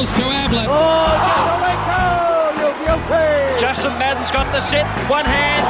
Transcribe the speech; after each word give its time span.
balls 0.00 0.12
to 0.12 0.24
Ablett. 0.24 0.66
Oh, 0.68 1.12
Jacolenko, 1.28 2.56
you're 2.58 2.78
guilty. 2.86 3.60
Justin 3.60 3.92
Madden's 3.98 4.30
got 4.30 4.50
the 4.52 4.60
set, 4.60 4.86
one 5.10 5.26
hand. 5.26 5.64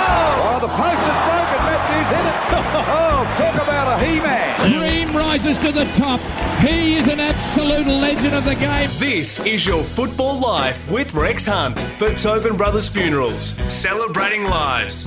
Oh, 0.00 0.48
oh 0.48 0.58
the 0.60 0.68
post 0.68 1.02
is 1.04 1.18
broken. 1.28 1.60
Matthews 1.68 2.08
hit 2.08 2.24
it. 2.24 2.40
Oh, 2.92 3.24
talk 3.36 3.54
about 3.62 4.00
a 4.00 4.04
he-man. 4.04 4.58
Dream 4.70 5.14
rises 5.14 5.58
to 5.58 5.70
the 5.70 5.84
top. 5.96 6.20
He 6.60 6.96
is 6.96 7.08
an 7.08 7.20
absolute 7.20 7.86
legend 7.86 8.34
of 8.34 8.44
the 8.44 8.54
game. 8.54 8.88
This 8.94 9.44
is 9.44 9.66
your 9.66 9.84
Football 9.84 10.40
Life 10.40 10.90
with 10.90 11.12
Rex 11.14 11.46
Hunt 11.46 11.78
for 11.78 12.14
Tobin 12.14 12.56
Brothers 12.56 12.88
Funerals, 12.88 13.52
celebrating 13.72 14.44
lives. 14.44 15.06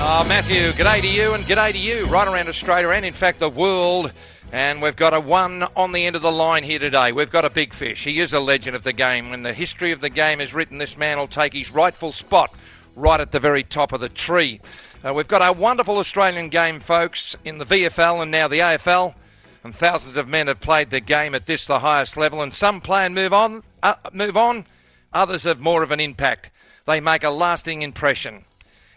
Oh, 0.00 0.24
Matthew, 0.28 0.70
g'day 0.72 1.00
to 1.00 1.08
you 1.08 1.34
and 1.34 1.42
g'day 1.44 1.72
to 1.72 1.78
you 1.78 2.06
right 2.06 2.28
around 2.28 2.48
Australia 2.48 2.90
and, 2.90 3.04
in 3.04 3.12
fact, 3.12 3.40
the 3.40 3.50
world. 3.50 4.12
And 4.50 4.80
we've 4.80 4.96
got 4.96 5.12
a 5.12 5.20
one 5.20 5.64
on 5.76 5.92
the 5.92 6.06
end 6.06 6.16
of 6.16 6.22
the 6.22 6.32
line 6.32 6.64
here 6.64 6.78
today. 6.78 7.12
We've 7.12 7.30
got 7.30 7.44
a 7.44 7.50
big 7.50 7.74
fish. 7.74 8.04
He 8.04 8.18
is 8.18 8.32
a 8.32 8.40
legend 8.40 8.76
of 8.76 8.82
the 8.82 8.94
game. 8.94 9.28
When 9.28 9.42
the 9.42 9.52
history 9.52 9.92
of 9.92 10.00
the 10.00 10.08
game 10.08 10.40
is 10.40 10.54
written, 10.54 10.78
this 10.78 10.96
man 10.96 11.18
will 11.18 11.26
take 11.26 11.52
his 11.52 11.70
rightful 11.70 12.12
spot 12.12 12.54
right 12.96 13.20
at 13.20 13.30
the 13.30 13.40
very 13.40 13.62
top 13.62 13.92
of 13.92 14.00
the 14.00 14.08
tree. 14.08 14.62
Uh, 15.04 15.12
we've 15.12 15.28
got 15.28 15.46
a 15.46 15.52
wonderful 15.52 15.98
Australian 15.98 16.48
game, 16.48 16.80
folks, 16.80 17.36
in 17.44 17.58
the 17.58 17.66
VFL 17.66 18.22
and 18.22 18.30
now 18.30 18.48
the 18.48 18.60
AFL. 18.60 19.14
And 19.64 19.74
thousands 19.74 20.16
of 20.16 20.28
men 20.28 20.46
have 20.46 20.60
played 20.60 20.88
the 20.88 21.00
game 21.00 21.34
at 21.34 21.44
this, 21.44 21.66
the 21.66 21.80
highest 21.80 22.16
level. 22.16 22.40
And 22.40 22.54
some 22.54 22.80
play 22.80 23.04
and 23.04 23.14
move 23.14 23.34
on, 23.34 23.62
uh, 23.82 23.96
move 24.14 24.38
on. 24.38 24.64
Others 25.12 25.44
have 25.44 25.60
more 25.60 25.82
of 25.82 25.90
an 25.90 26.00
impact. 26.00 26.50
They 26.86 27.00
make 27.00 27.22
a 27.22 27.30
lasting 27.30 27.82
impression. 27.82 28.46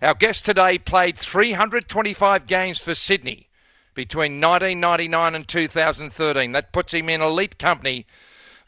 Our 0.01 0.13
guest 0.13 0.45
today 0.45 0.77
played 0.77 1.17
325 1.17 2.47
games 2.47 2.79
for 2.79 2.95
Sydney 2.95 3.49
between 3.93 4.41
1999 4.41 5.35
and 5.35 5.47
2013. 5.47 6.51
That 6.51 6.71
puts 6.71 6.93
him 6.93 7.09
in 7.09 7.21
elite 7.21 7.59
company 7.59 8.05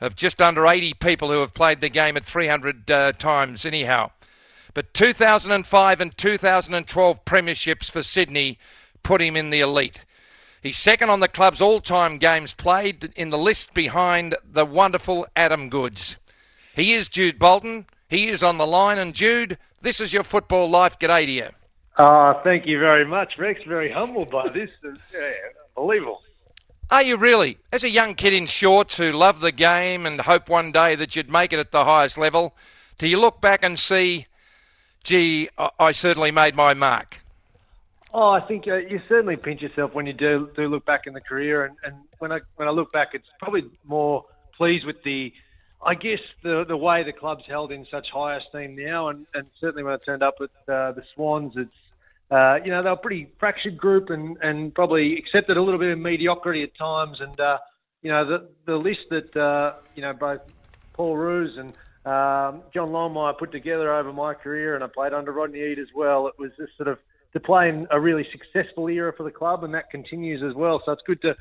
of 0.01 0.15
just 0.15 0.41
under 0.41 0.67
80 0.67 0.95
people 0.95 1.31
who 1.31 1.39
have 1.39 1.53
played 1.53 1.81
the 1.81 1.89
game 1.89 2.17
at 2.17 2.23
300 2.23 2.91
uh, 2.91 3.11
times, 3.13 3.65
anyhow. 3.65 4.11
But 4.73 4.93
2005 4.93 6.01
and 6.01 6.17
2012 6.17 7.25
premierships 7.25 7.89
for 7.89 8.03
Sydney 8.03 8.57
put 9.03 9.21
him 9.21 9.35
in 9.35 9.49
the 9.49 9.61
elite. 9.61 10.01
He's 10.61 10.77
second 10.77 11.09
on 11.09 11.19
the 11.19 11.27
club's 11.27 11.61
all 11.61 11.81
time 11.81 12.17
games 12.17 12.53
played 12.53 13.13
in 13.15 13.29
the 13.29 13.37
list 13.37 13.73
behind 13.73 14.35
the 14.49 14.65
wonderful 14.65 15.27
Adam 15.35 15.69
Goodes. 15.69 16.15
He 16.73 16.93
is 16.93 17.07
Jude 17.07 17.37
Bolton. 17.37 17.85
He 18.09 18.29
is 18.29 18.41
on 18.41 18.57
the 18.57 18.65
line. 18.65 18.97
And 18.97 19.13
Jude, 19.13 19.57
this 19.81 19.99
is 19.99 20.13
your 20.13 20.23
football 20.23 20.69
life. 20.69 20.97
G'day 20.97 21.25
to 21.25 21.31
you. 21.31 21.49
Oh, 21.97 22.41
thank 22.43 22.65
you 22.65 22.79
very 22.79 23.05
much, 23.05 23.33
Rex. 23.37 23.61
Very 23.67 23.89
humbled 23.89 24.31
by 24.31 24.49
this. 24.49 24.69
Yeah, 25.13 25.31
unbelievable. 25.77 26.21
Are 26.91 27.01
you 27.01 27.17
really? 27.17 27.57
As 27.71 27.83
a 27.83 27.89
young 27.89 28.13
kid 28.13 28.33
in 28.33 28.45
shorts 28.45 28.97
who 28.97 29.11
loved 29.11 29.41
the 29.41 29.51
game 29.51 30.05
and 30.05 30.21
hope 30.21 30.49
one 30.49 30.71
day 30.71 30.95
that 30.95 31.15
you'd 31.15 31.29
make 31.29 31.53
it 31.53 31.59
at 31.59 31.71
the 31.71 31.85
highest 31.85 32.17
level, 32.17 32.55
do 32.97 33.07
you 33.07 33.19
look 33.19 33.41
back 33.41 33.63
and 33.63 33.79
see, 33.79 34.27
gee, 35.03 35.49
I, 35.57 35.69
I 35.79 35.91
certainly 35.91 36.31
made 36.31 36.55
my 36.55 36.73
mark? 36.73 37.23
Oh, 38.13 38.29
I 38.29 38.41
think 38.41 38.67
uh, 38.67 38.75
you 38.75 39.01
certainly 39.09 39.37
pinch 39.37 39.61
yourself 39.61 39.93
when 39.95 40.05
you 40.05 40.13
do 40.13 40.49
do 40.55 40.67
look 40.67 40.85
back 40.85 41.07
in 41.07 41.13
the 41.13 41.21
career, 41.21 41.65
and, 41.65 41.75
and 41.83 41.95
when 42.19 42.31
I 42.31 42.41
when 42.57 42.67
I 42.67 42.71
look 42.71 42.91
back, 42.91 43.09
it's 43.13 43.27
probably 43.39 43.63
more 43.85 44.25
pleased 44.55 44.85
with 44.85 45.01
the, 45.03 45.33
I 45.83 45.95
guess 45.95 46.19
the 46.43 46.63
the 46.67 46.77
way 46.77 47.01
the 47.01 47.11
club's 47.11 47.43
held 47.47 47.71
in 47.71 47.87
such 47.89 48.05
high 48.13 48.37
esteem 48.37 48.75
now, 48.75 49.07
and, 49.07 49.25
and 49.33 49.47
certainly 49.59 49.83
when 49.83 49.95
I 49.95 49.97
turned 50.05 50.21
up 50.21 50.35
at 50.39 50.71
uh, 50.71 50.91
the 50.91 51.01
Swans, 51.15 51.53
it's 51.55 51.71
uh, 52.33 52.55
you 52.63 52.71
know 52.71 52.81
they 52.81 52.89
were 52.89 52.95
a 52.95 52.97
pretty 52.97 53.27
fractured 53.37 53.77
group, 53.77 54.09
and 54.09 54.37
and 54.41 54.73
probably 54.73 55.17
accepted 55.17 55.55
a 55.55 55.61
little 55.61 55.79
bit 55.79 55.91
of 55.91 55.99
mediocrity 55.99 56.63
at 56.63 56.75
times, 56.75 57.17
and 57.19 57.39
uh, 57.39 57.57
you 58.01 58.09
know 58.09 58.25
the 58.25 58.49
the 58.65 58.75
list 58.75 59.01
that 59.11 59.35
uh, 59.37 59.73
you 59.95 60.01
know 60.01 60.13
both 60.13 60.41
Paul 60.93 61.15
Roos 61.15 61.57
and 61.57 61.69
um, 62.05 62.63
John 62.73 62.89
Longmire 62.89 63.37
put 63.37 63.51
together 63.51 63.93
over 63.93 64.11
my 64.11 64.33
career, 64.33 64.73
and 64.73 64.83
I 64.83 64.87
played 64.87 65.13
under 65.13 65.31
Rodney 65.31 65.59
Eade 65.59 65.79
as 65.79 65.89
well. 65.93 66.27
It 66.27 66.33
was 66.39 66.51
just 66.57 66.75
sort 66.75 66.89
of 66.89 66.97
to 67.33 67.39
play 67.39 67.69
in 67.69 67.87
a 67.91 67.99
really 67.99 68.25
successful 68.31 68.87
era 68.87 69.13
for 69.15 69.23
the 69.23 69.31
club, 69.31 69.63
and 69.63 69.73
that 69.73 69.91
continues 69.91 70.41
as 70.43 70.55
well. 70.55 70.81
So 70.85 70.91
it's 70.91 71.03
good 71.05 71.21
to 71.21 71.35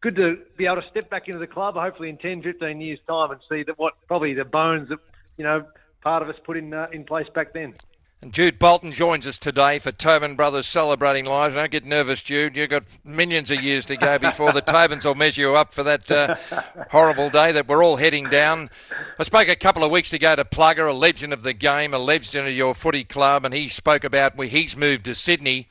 good 0.00 0.16
to 0.16 0.38
be 0.56 0.66
able 0.66 0.82
to 0.82 0.88
step 0.90 1.08
back 1.08 1.28
into 1.28 1.38
the 1.38 1.46
club, 1.46 1.74
hopefully 1.76 2.08
in 2.08 2.18
10, 2.18 2.42
15 2.42 2.80
years' 2.80 2.98
time, 3.08 3.30
and 3.30 3.40
see 3.48 3.62
that 3.62 3.78
what 3.78 3.94
probably 4.08 4.34
the 4.34 4.44
bones 4.44 4.88
that 4.88 4.98
you 5.36 5.44
know 5.44 5.64
part 6.02 6.22
of 6.22 6.28
us 6.28 6.36
put 6.44 6.56
in 6.56 6.74
uh, 6.74 6.88
in 6.92 7.04
place 7.04 7.28
back 7.32 7.52
then. 7.52 7.74
And 8.22 8.32
Jude 8.32 8.60
Bolton 8.60 8.92
joins 8.92 9.26
us 9.26 9.36
today 9.36 9.80
for 9.80 9.90
Tobin 9.90 10.36
Brothers 10.36 10.68
Celebrating 10.68 11.24
Lives. 11.24 11.56
Don't 11.56 11.72
get 11.72 11.84
nervous, 11.84 12.22
Jude. 12.22 12.54
You've 12.54 12.70
got 12.70 12.84
millions 13.04 13.50
of 13.50 13.60
years 13.60 13.84
to 13.86 13.96
go 13.96 14.16
before 14.20 14.52
the 14.52 14.62
Tobins 14.62 15.04
will 15.04 15.16
measure 15.16 15.40
you 15.40 15.56
up 15.56 15.74
for 15.74 15.82
that 15.82 16.08
uh, 16.08 16.36
horrible 16.92 17.30
day 17.30 17.50
that 17.50 17.66
we're 17.66 17.84
all 17.84 17.96
heading 17.96 18.30
down. 18.30 18.70
I 19.18 19.24
spoke 19.24 19.48
a 19.48 19.56
couple 19.56 19.82
of 19.82 19.90
weeks 19.90 20.12
ago 20.12 20.36
to 20.36 20.44
Plugger, 20.44 20.88
a 20.88 20.94
legend 20.94 21.32
of 21.32 21.42
the 21.42 21.52
game, 21.52 21.92
a 21.92 21.98
legend 21.98 22.46
of 22.46 22.54
your 22.54 22.74
footy 22.76 23.02
club, 23.02 23.44
and 23.44 23.52
he 23.52 23.68
spoke 23.68 24.04
about 24.04 24.36
where 24.36 24.46
he's 24.46 24.76
moved 24.76 25.06
to 25.06 25.16
Sydney. 25.16 25.66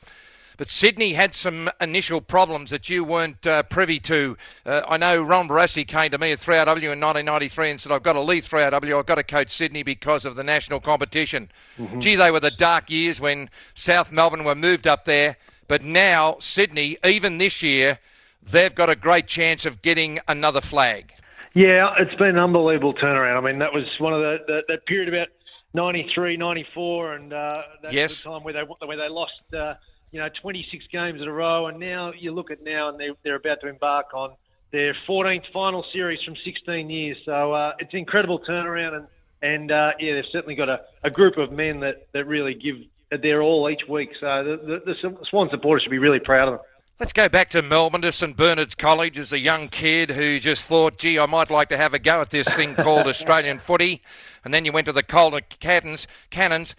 But 0.56 0.68
Sydney 0.68 1.14
had 1.14 1.34
some 1.34 1.70
initial 1.80 2.20
problems 2.20 2.70
that 2.70 2.88
you 2.88 3.04
weren't 3.04 3.46
uh, 3.46 3.62
privy 3.64 4.00
to. 4.00 4.36
Uh, 4.64 4.82
I 4.88 4.96
know 4.96 5.22
Ron 5.22 5.48
Barassi 5.48 5.86
came 5.86 6.10
to 6.10 6.18
me 6.18 6.32
at 6.32 6.38
3RW 6.38 6.66
in 6.66 7.00
1993 7.00 7.70
and 7.70 7.80
said, 7.80 7.92
I've 7.92 8.02
got 8.02 8.14
to 8.14 8.20
leave 8.20 8.48
3RW, 8.48 8.98
I've 8.98 9.06
got 9.06 9.16
to 9.16 9.22
coach 9.22 9.50
Sydney 9.50 9.82
because 9.82 10.24
of 10.24 10.36
the 10.36 10.44
national 10.44 10.80
competition. 10.80 11.50
Mm-hmm. 11.78 12.00
Gee, 12.00 12.16
they 12.16 12.30
were 12.30 12.40
the 12.40 12.50
dark 12.50 12.90
years 12.90 13.20
when 13.20 13.50
South 13.74 14.12
Melbourne 14.12 14.44
were 14.44 14.54
moved 14.54 14.86
up 14.86 15.04
there. 15.04 15.36
But 15.68 15.82
now, 15.82 16.36
Sydney, 16.40 16.98
even 17.04 17.38
this 17.38 17.62
year, 17.62 17.98
they've 18.42 18.74
got 18.74 18.90
a 18.90 18.96
great 18.96 19.26
chance 19.26 19.64
of 19.64 19.80
getting 19.82 20.20
another 20.28 20.60
flag. 20.60 21.14
Yeah, 21.54 21.94
it's 21.98 22.14
been 22.14 22.28
an 22.28 22.38
unbelievable 22.38 22.94
turnaround. 22.94 23.36
I 23.36 23.40
mean, 23.40 23.58
that 23.58 23.72
was 23.72 23.84
one 23.98 24.14
of 24.14 24.20
the, 24.20 24.38
the 24.46 24.62
that 24.68 24.86
period 24.86 25.08
about 25.08 25.28
93, 25.74 26.36
94, 26.36 27.14
and 27.14 27.32
uh, 27.32 27.62
that's 27.82 27.94
yes. 27.94 28.22
the 28.22 28.30
time 28.30 28.42
where 28.42 28.54
they 28.54 28.60
where 28.60 28.96
they 28.96 29.08
lost 29.08 29.32
uh, 29.56 29.74
you 30.12 30.20
know, 30.20 30.28
26 30.40 30.84
games 30.92 31.20
in 31.20 31.26
a 31.26 31.32
row, 31.32 31.66
and 31.66 31.80
now 31.80 32.12
you 32.12 32.32
look 32.32 32.50
at 32.50 32.62
now, 32.62 32.90
and 32.90 33.00
they're, 33.00 33.14
they're 33.24 33.36
about 33.36 33.60
to 33.62 33.68
embark 33.68 34.14
on 34.14 34.34
their 34.70 34.94
14th 35.08 35.44
final 35.52 35.84
series 35.92 36.20
from 36.24 36.36
16 36.44 36.88
years. 36.88 37.16
So 37.24 37.52
uh, 37.52 37.72
it's 37.78 37.92
an 37.92 37.98
incredible 37.98 38.38
turnaround, 38.38 38.96
and 38.96 39.06
and 39.42 39.72
uh, 39.72 39.90
yeah, 39.98 40.14
they've 40.14 40.24
certainly 40.30 40.54
got 40.54 40.68
a, 40.68 40.82
a 41.02 41.10
group 41.10 41.36
of 41.36 41.50
men 41.50 41.80
that, 41.80 42.06
that 42.12 42.26
really 42.26 42.54
give 42.54 42.76
their 43.20 43.42
all 43.42 43.68
each 43.68 43.88
week. 43.88 44.10
So 44.20 44.44
the, 44.44 44.80
the, 44.84 44.94
the 44.94 45.24
Swan 45.28 45.48
supporters 45.50 45.82
should 45.82 45.90
be 45.90 45.98
really 45.98 46.20
proud 46.20 46.48
of 46.48 46.54
them. 46.54 46.66
Let's 47.00 47.12
go 47.12 47.28
back 47.28 47.50
to 47.50 47.62
Melbourne 47.62 48.02
to 48.02 48.12
St 48.12 48.36
Bernard's 48.36 48.76
College 48.76 49.18
as 49.18 49.32
a 49.32 49.38
young 49.40 49.68
kid 49.68 50.10
who 50.10 50.38
just 50.38 50.62
thought, 50.62 50.98
gee, 50.98 51.18
I 51.18 51.26
might 51.26 51.50
like 51.50 51.68
to 51.70 51.76
have 51.76 51.94
a 51.94 51.98
go 51.98 52.20
at 52.20 52.30
this 52.30 52.46
thing 52.46 52.76
called 52.76 53.06
Australian 53.08 53.58
footy. 53.58 54.02
And 54.44 54.54
then 54.54 54.64
you 54.64 54.70
went 54.70 54.84
to 54.86 54.92
the 54.92 55.02
Calder 55.02 55.40
Cannons. 55.40 56.06
Cannons 56.30 56.76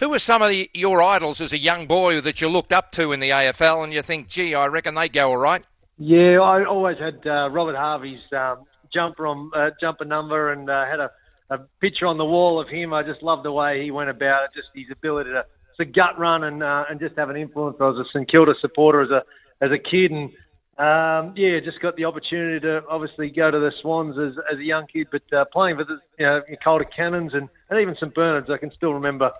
who 0.00 0.10
were 0.10 0.18
some 0.18 0.42
of 0.42 0.48
the, 0.48 0.68
your 0.74 1.02
idols 1.02 1.40
as 1.40 1.52
a 1.52 1.58
young 1.58 1.86
boy 1.86 2.20
that 2.22 2.40
you 2.40 2.48
looked 2.48 2.72
up 2.72 2.90
to 2.92 3.12
in 3.12 3.20
the 3.20 3.30
AFL 3.30 3.84
and 3.84 3.92
you 3.92 4.02
think, 4.02 4.28
gee, 4.28 4.54
I 4.54 4.66
reckon 4.66 4.94
they 4.94 5.08
go 5.08 5.28
all 5.28 5.36
right? 5.36 5.62
Yeah, 5.98 6.40
I 6.40 6.64
always 6.64 6.98
had 6.98 7.24
uh, 7.26 7.50
Robert 7.50 7.76
Harvey's 7.76 8.20
um, 8.32 8.64
jumper 8.92 9.26
on 9.26 9.50
uh, 9.54 9.70
jumper 9.78 10.06
number 10.06 10.52
and 10.52 10.68
uh, 10.68 10.86
had 10.86 10.98
a, 10.98 11.10
a 11.50 11.58
picture 11.80 12.06
on 12.06 12.16
the 12.16 12.24
wall 12.24 12.58
of 12.58 12.68
him. 12.68 12.94
I 12.94 13.02
just 13.02 13.22
loved 13.22 13.44
the 13.44 13.52
way 13.52 13.82
he 13.84 13.90
went 13.90 14.08
about 14.08 14.44
it, 14.44 14.50
just 14.54 14.68
his 14.74 14.86
ability 14.90 15.30
to, 15.30 15.44
to 15.78 15.84
gut 15.84 16.18
run 16.18 16.44
and 16.44 16.62
uh, 16.62 16.84
and 16.88 16.98
just 16.98 17.18
have 17.18 17.28
an 17.28 17.36
influence. 17.36 17.76
I 17.78 17.84
was 17.84 17.98
a 17.98 18.08
St 18.18 18.30
Kilda 18.30 18.54
supporter 18.62 19.02
as 19.02 19.10
a 19.10 19.22
as 19.62 19.70
a 19.70 19.78
kid 19.78 20.10
and 20.10 20.30
um, 20.78 21.34
yeah, 21.36 21.60
just 21.62 21.82
got 21.82 21.96
the 21.96 22.06
opportunity 22.06 22.60
to 22.60 22.80
obviously 22.88 23.28
go 23.28 23.50
to 23.50 23.58
the 23.58 23.70
Swans 23.82 24.16
as, 24.16 24.32
as 24.50 24.58
a 24.58 24.64
young 24.64 24.86
kid, 24.86 25.08
but 25.12 25.20
uh, 25.30 25.44
playing 25.52 25.76
for 25.76 25.84
the 25.84 25.98
you 26.18 26.24
know, 26.24 26.40
Calder 26.64 26.86
Cannons 26.86 27.34
and, 27.34 27.50
and 27.68 27.78
even 27.78 27.94
St 27.96 28.14
Bernard's, 28.14 28.48
I 28.48 28.56
can 28.56 28.72
still 28.74 28.94
remember 28.94 29.30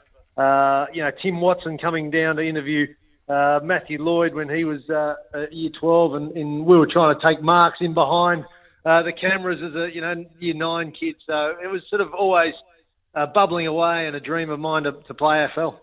uh, 0.41 0.87
you 0.93 1.03
know, 1.03 1.11
Tim 1.23 1.41
Watson 1.41 1.77
coming 1.77 2.11
down 2.11 2.37
to 2.37 2.43
interview 2.43 2.87
uh, 3.29 3.61
Matthew 3.63 4.03
Lloyd 4.03 4.35
when 4.35 4.49
he 4.49 4.65
was 4.65 4.89
uh, 4.89 5.15
year 5.51 5.71
12, 5.79 6.15
and, 6.15 6.33
and, 6.33 6.67
we 6.67 6.79
were 6.79 6.89
trying 6.91 7.15
to 7.15 7.21
take 7.23 7.43
marks 7.43 7.79
in 7.81 7.93
behind 7.93 8.45
uh, 8.85 9.03
the 9.03 9.13
cameras 9.13 9.61
as 9.63 9.75
a 9.75 9.95
you 9.95 10.01
know 10.01 10.25
year 10.39 10.55
nine 10.55 10.93
kid. 10.99 11.17
So 11.27 11.55
it 11.63 11.67
was 11.67 11.83
sort 11.91 12.01
of 12.01 12.15
always 12.15 12.55
uh, 13.15 13.27
bubbling 13.27 13.67
away 13.67 14.07
and 14.07 14.17
a 14.17 14.21
dream 14.21 14.49
of 14.51 14.59
mine 14.59 14.85
to, 14.85 14.93
to 14.93 15.15
play 15.15 15.47
AFL. 15.57 15.79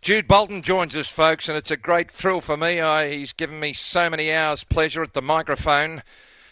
Jude 0.00 0.26
Bolton 0.26 0.62
joins 0.62 0.96
us, 0.96 1.10
folks, 1.10 1.48
and 1.48 1.58
it's 1.58 1.70
a 1.70 1.76
great 1.76 2.10
thrill 2.10 2.40
for 2.40 2.56
me. 2.56 2.80
I, 2.80 3.10
he's 3.10 3.32
given 3.32 3.60
me 3.60 3.74
so 3.74 4.08
many 4.08 4.32
hours' 4.32 4.64
pleasure 4.64 5.02
at 5.02 5.12
the 5.12 5.22
microphone. 5.22 6.02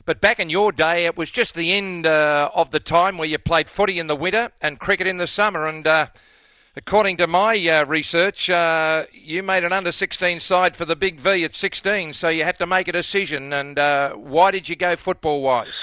But 0.05 0.20
back 0.20 0.38
in 0.38 0.50
your 0.50 0.70
day, 0.70 1.06
it 1.06 1.17
was 1.17 1.31
just 1.31 1.55
the 1.55 1.73
end 1.73 2.06
uh, 2.06 2.50
of 2.55 2.70
the 2.73 2.81
time 2.81 3.17
where 3.17 3.29
you 3.29 3.38
played 3.38 3.69
footy 3.69 3.99
in 3.99 4.06
the 4.06 4.17
winter 4.17 4.50
and 4.61 4.79
cricket 4.79 5.06
in 5.06 5.17
the 5.17 5.26
summer, 5.26 5.67
and 5.67 5.87
uh, 5.87 6.06
According 6.78 7.17
to 7.17 7.26
my 7.26 7.56
uh, 7.69 7.87
research, 7.87 8.50
uh, 8.50 9.06
you 9.11 9.43
made 9.43 9.64
an 9.64 9.73
under 9.73 9.90
16 9.90 10.40
side 10.40 10.76
for 10.76 10.84
the 10.84 10.94
Big 10.94 11.19
V 11.19 11.43
at 11.43 11.55
16, 11.55 12.12
so 12.12 12.28
you 12.28 12.44
had 12.44 12.58
to 12.58 12.67
make 12.67 12.87
a 12.87 12.93
decision. 12.93 13.55
And 13.55 13.78
uh, 13.78 14.12
why 14.12 14.50
did 14.50 14.69
you 14.69 14.76
go 14.76 14.94
football 14.94 15.40
wise? 15.40 15.82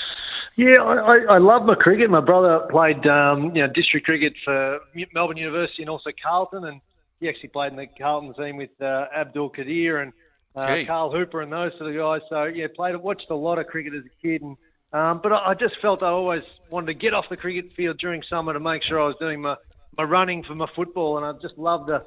Yeah, 0.56 0.84
I, 0.84 1.18
I 1.28 1.38
love 1.40 1.66
my 1.66 1.74
cricket. 1.74 2.12
My 2.12 2.22
brother 2.22 2.68
played 2.70 3.08
um, 3.08 3.56
you 3.56 3.64
know 3.64 3.74
district 3.74 4.06
cricket 4.06 4.34
for 4.46 4.82
Melbourne 5.16 5.38
University 5.38 5.82
and 5.82 5.90
also 5.90 6.12
Carlton, 6.22 6.64
and 6.66 6.80
he 7.20 7.28
actually 7.28 7.50
played 7.50 7.72
in 7.72 7.78
the 7.78 7.88
Carlton 7.88 8.36
team 8.36 8.58
with 8.58 8.70
uh, 8.80 9.06
Abdul 9.18 9.50
Qadir 9.50 10.04
and 10.04 10.14
uh, 10.56 10.86
Carl 10.86 11.12
Hooper 11.12 11.42
and 11.42 11.52
those 11.52 11.72
sort 11.80 11.90
of 11.90 11.98
guys. 11.98 12.22
So 12.30 12.44
yeah, 12.44 12.68
played 12.76 12.96
watched 12.98 13.32
a 13.32 13.36
lot 13.36 13.58
of 13.58 13.66
cricket 13.66 13.96
as 13.96 14.04
a 14.06 14.22
kid, 14.22 14.44
and 14.44 14.58
Um, 14.94 15.22
but 15.24 15.34
I, 15.34 15.50
I 15.50 15.54
just 15.56 15.74
felt 15.82 16.04
I 16.04 16.10
always 16.10 16.44
wanted 16.70 16.86
to 16.86 16.94
get 16.94 17.16
off 17.16 17.26
the 17.32 17.38
cricket 17.38 17.72
field 17.76 17.98
during 17.98 18.22
summer 18.30 18.54
to 18.54 18.60
make 18.60 18.84
sure 18.88 19.02
I 19.02 19.08
was 19.08 19.16
doing 19.20 19.42
my, 19.42 19.56
my 19.98 20.04
running 20.04 20.44
for 20.44 20.56
my 20.56 20.68
football, 20.76 21.18
and 21.18 21.26
I 21.26 21.34
just 21.42 21.58
love 21.58 21.88
the 21.88 22.04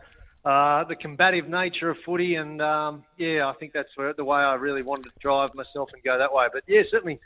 uh, 0.48 0.84
the 0.84 0.94
combative 0.94 1.48
nature 1.48 1.90
of 1.90 1.96
footy, 2.06 2.36
and 2.36 2.62
um, 2.62 3.04
yeah, 3.18 3.50
I 3.52 3.52
think 3.58 3.72
that's 3.72 3.88
where, 3.96 4.12
the 4.12 4.24
way 4.24 4.38
I 4.38 4.54
really 4.54 4.82
wanted 4.82 5.04
to 5.04 5.10
drive 5.20 5.54
myself 5.54 5.88
and 5.92 6.02
go 6.04 6.16
that 6.18 6.32
way. 6.32 6.46
But 6.52 6.62
yeah, 6.68 6.82
certainly 6.88 7.18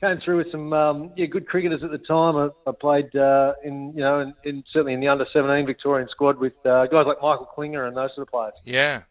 came 0.00 0.18
through 0.24 0.38
with 0.38 0.50
some 0.50 0.72
um, 0.72 1.12
yeah 1.16 1.26
good 1.26 1.46
cricketers 1.46 1.82
at 1.84 1.90
the 1.90 1.98
time. 1.98 2.36
I, 2.36 2.48
I 2.66 2.72
played 2.72 3.14
uh, 3.14 3.52
in 3.62 3.92
you 3.94 4.00
know 4.00 4.20
in, 4.20 4.34
in, 4.44 4.64
certainly 4.72 4.94
in 4.94 5.00
the 5.00 5.08
under 5.08 5.26
17 5.32 5.66
Victorian 5.66 6.08
squad 6.10 6.38
with 6.38 6.54
uh, 6.64 6.86
guys 6.86 7.04
like 7.06 7.18
Michael 7.22 7.46
Klinger 7.54 7.86
and 7.86 7.96
those 7.96 8.10
sort 8.14 8.26
of 8.26 8.32
players. 8.32 8.54
Yeah, 8.64 9.02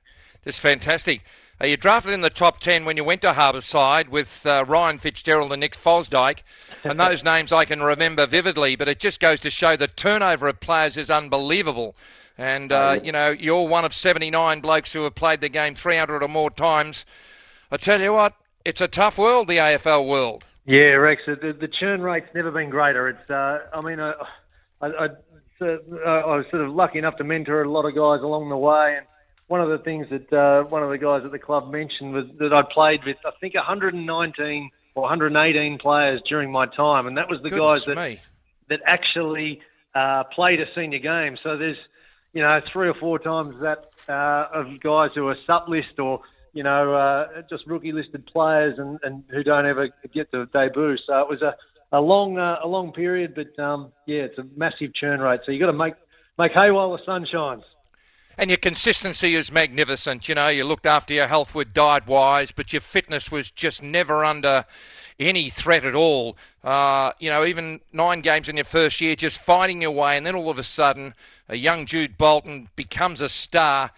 just 0.44 0.60
fantastic. 0.60 1.24
Uh, 1.62 1.68
you 1.68 1.78
drafted 1.78 2.14
in 2.14 2.22
the 2.22 2.30
top 2.30 2.60
10 2.60 2.86
when 2.86 2.98
you 2.98 3.04
went 3.04 3.22
to 3.22 3.34
Harbourside 3.34 4.10
with 4.10 4.46
uh, 4.46 4.66
Ryan 4.68 4.98
Fitzgerald 4.98 5.52
and 5.52 5.60
Nick 5.60 5.76
Fosdike, 5.76 6.40
and 6.84 7.00
those 7.00 7.24
names 7.24 7.52
I 7.52 7.66
can 7.66 7.84
remember 7.84 8.26
vividly. 8.26 8.76
But 8.76 8.88
it 8.88 9.00
just 9.00 9.20
goes 9.20 9.40
to 9.42 9.50
show 9.50 9.76
the 9.76 9.88
turnover 9.88 10.48
of 10.48 10.60
players 10.60 10.98
is 10.98 11.12
unbelievable. 11.12 11.96
And, 12.38 12.72
uh, 12.72 13.00
you 13.04 13.12
know, 13.12 13.30
you're 13.30 13.68
one 13.68 13.86
of 13.86 13.94
79 13.94 14.62
blokes 14.62 14.94
who 14.94 15.04
have 15.04 15.14
played 15.14 15.42
the 15.42 15.50
game 15.50 15.76
300 15.76 16.24
or 16.24 16.28
more 16.28 16.50
times. 16.50 17.06
I 17.72 17.78
tell 17.78 18.02
you 18.02 18.14
what, 18.14 18.34
it's 18.66 18.82
a 18.82 18.88
tough 18.88 19.18
world, 19.18 19.48
the 19.48 19.58
AFL 19.58 20.08
world. 20.08 20.44
Yeah, 20.66 20.96
Rex, 20.96 21.22
the, 21.28 21.36
the 21.60 21.68
churn 21.68 22.02
rate's 22.02 22.34
never 22.34 22.50
been 22.50 22.70
greater. 22.70 23.10
It's, 23.10 23.30
uh, 23.30 23.60
I 23.74 23.82
mean, 23.82 24.00
I, 24.00 24.14
I, 24.82 24.88
I, 24.88 25.08
I, 25.62 26.36
was 26.36 26.46
sort 26.50 26.64
of 26.64 26.72
lucky 26.72 27.00
enough 27.00 27.18
to 27.18 27.24
mentor 27.24 27.62
a 27.62 27.70
lot 27.70 27.86
of 27.86 27.94
guys 27.94 28.24
along 28.24 28.50
the 28.50 28.58
way. 28.58 28.96
And 28.98 29.06
one 29.52 29.62
of 29.62 29.70
the 29.70 29.80
things 29.80 30.08
that 30.10 30.32
uh, 30.34 30.64
one 30.64 30.82
of 30.82 30.90
the 30.90 30.98
guys 30.98 31.24
at 31.26 31.32
the 31.32 31.40
club 31.40 31.72
mentioned 31.72 32.14
was 32.14 32.26
that 32.40 32.54
I 32.54 32.62
played 32.64 33.02
with, 33.06 33.18
I 33.26 33.32
think, 33.40 33.54
119 33.54 34.70
or 34.96 35.02
118 35.04 35.78
players 35.78 36.22
during 36.28 36.52
my 36.52 36.66
time. 36.66 37.06
And 37.06 37.18
that 37.18 37.30
was 37.30 37.42
the 37.44 37.50
Goodness 37.50 37.86
guys 37.86 37.86
that, 37.86 37.98
me. 37.98 38.20
that 38.70 38.80
actually 38.88 39.60
uh, 39.94 40.24
played 40.34 40.62
a 40.62 40.66
senior 40.74 41.00
game. 41.00 41.38
So 41.44 41.58
there's 41.58 41.78
you 42.34 42.42
know, 42.42 42.60
three 42.72 42.88
or 42.88 42.94
four 42.94 43.20
times 43.20 43.56
that 43.62 43.90
uh, 44.08 44.48
of 44.54 44.80
guys 44.80 45.10
who 45.16 45.28
are 45.28 45.36
sub 45.46 45.68
list 45.68 46.00
or 46.00 46.22
you 46.54 46.64
know 46.64 46.94
uh, 46.94 47.42
just 47.50 47.66
rookie 47.68 47.92
listed 47.92 48.26
players 48.26 48.78
and, 48.78 49.00
and 49.04 49.24
who 49.30 49.44
don't 49.44 49.66
ever 49.66 49.90
get 50.14 50.32
to 50.32 50.46
debut. 50.48 50.98
So 51.06 51.20
it 51.20 51.30
was 51.30 51.42
a 51.42 51.56
a 51.92 52.00
long 52.00 52.38
uh, 52.38 52.60
a 52.64 52.68
long 52.68 52.94
period, 52.94 53.36
but 53.36 53.62
um, 53.62 53.92
yeah, 54.06 54.22
it's 54.22 54.38
a 54.38 54.46
massive 54.56 54.94
churn 54.96 55.20
rate. 55.20 55.40
So 55.46 55.52
you 55.52 55.60
got 55.60 55.68
to 55.68 55.74
make 55.78 55.96
make 56.40 56.54
hay 56.54 56.72
while 56.72 56.92
the 56.92 57.04
sun 57.06 57.26
shines. 57.32 57.64
And 58.38 58.50
your 58.50 58.58
consistency 58.58 59.36
is 59.36 59.52
magnificent. 59.52 60.28
You 60.30 60.36
know, 60.36 60.48
you 60.48 60.64
looked 60.64 60.86
after 60.86 61.14
your 61.14 61.28
health 61.28 61.54
with 61.54 61.74
diet 61.74 62.08
wise, 62.08 62.52
but 62.52 62.74
your 62.74 62.82
fitness 62.82 63.32
was 63.32 63.52
just 63.52 63.84
never 63.84 64.24
under 64.24 64.66
any 65.20 65.50
threat 65.50 65.86
at 65.86 65.96
all. 65.96 66.38
Uh, 66.64 67.12
you 67.20 67.30
know, 67.30 67.46
even 67.46 67.82
nine 67.94 68.22
games 68.22 68.50
in 68.50 68.56
your 68.58 68.66
first 68.66 69.02
year, 69.02 69.16
just 69.16 69.38
fighting 69.38 69.82
your 69.82 69.92
way, 69.92 70.18
and 70.18 70.26
then 70.26 70.36
all 70.36 70.50
of 70.50 70.58
a 70.58 70.64
sudden, 70.64 71.14
a 71.50 71.56
young 71.56 71.86
Jude 71.86 72.18
Bolton 72.18 72.70
becomes 72.76 73.22
a 73.22 73.30
star 73.30 73.92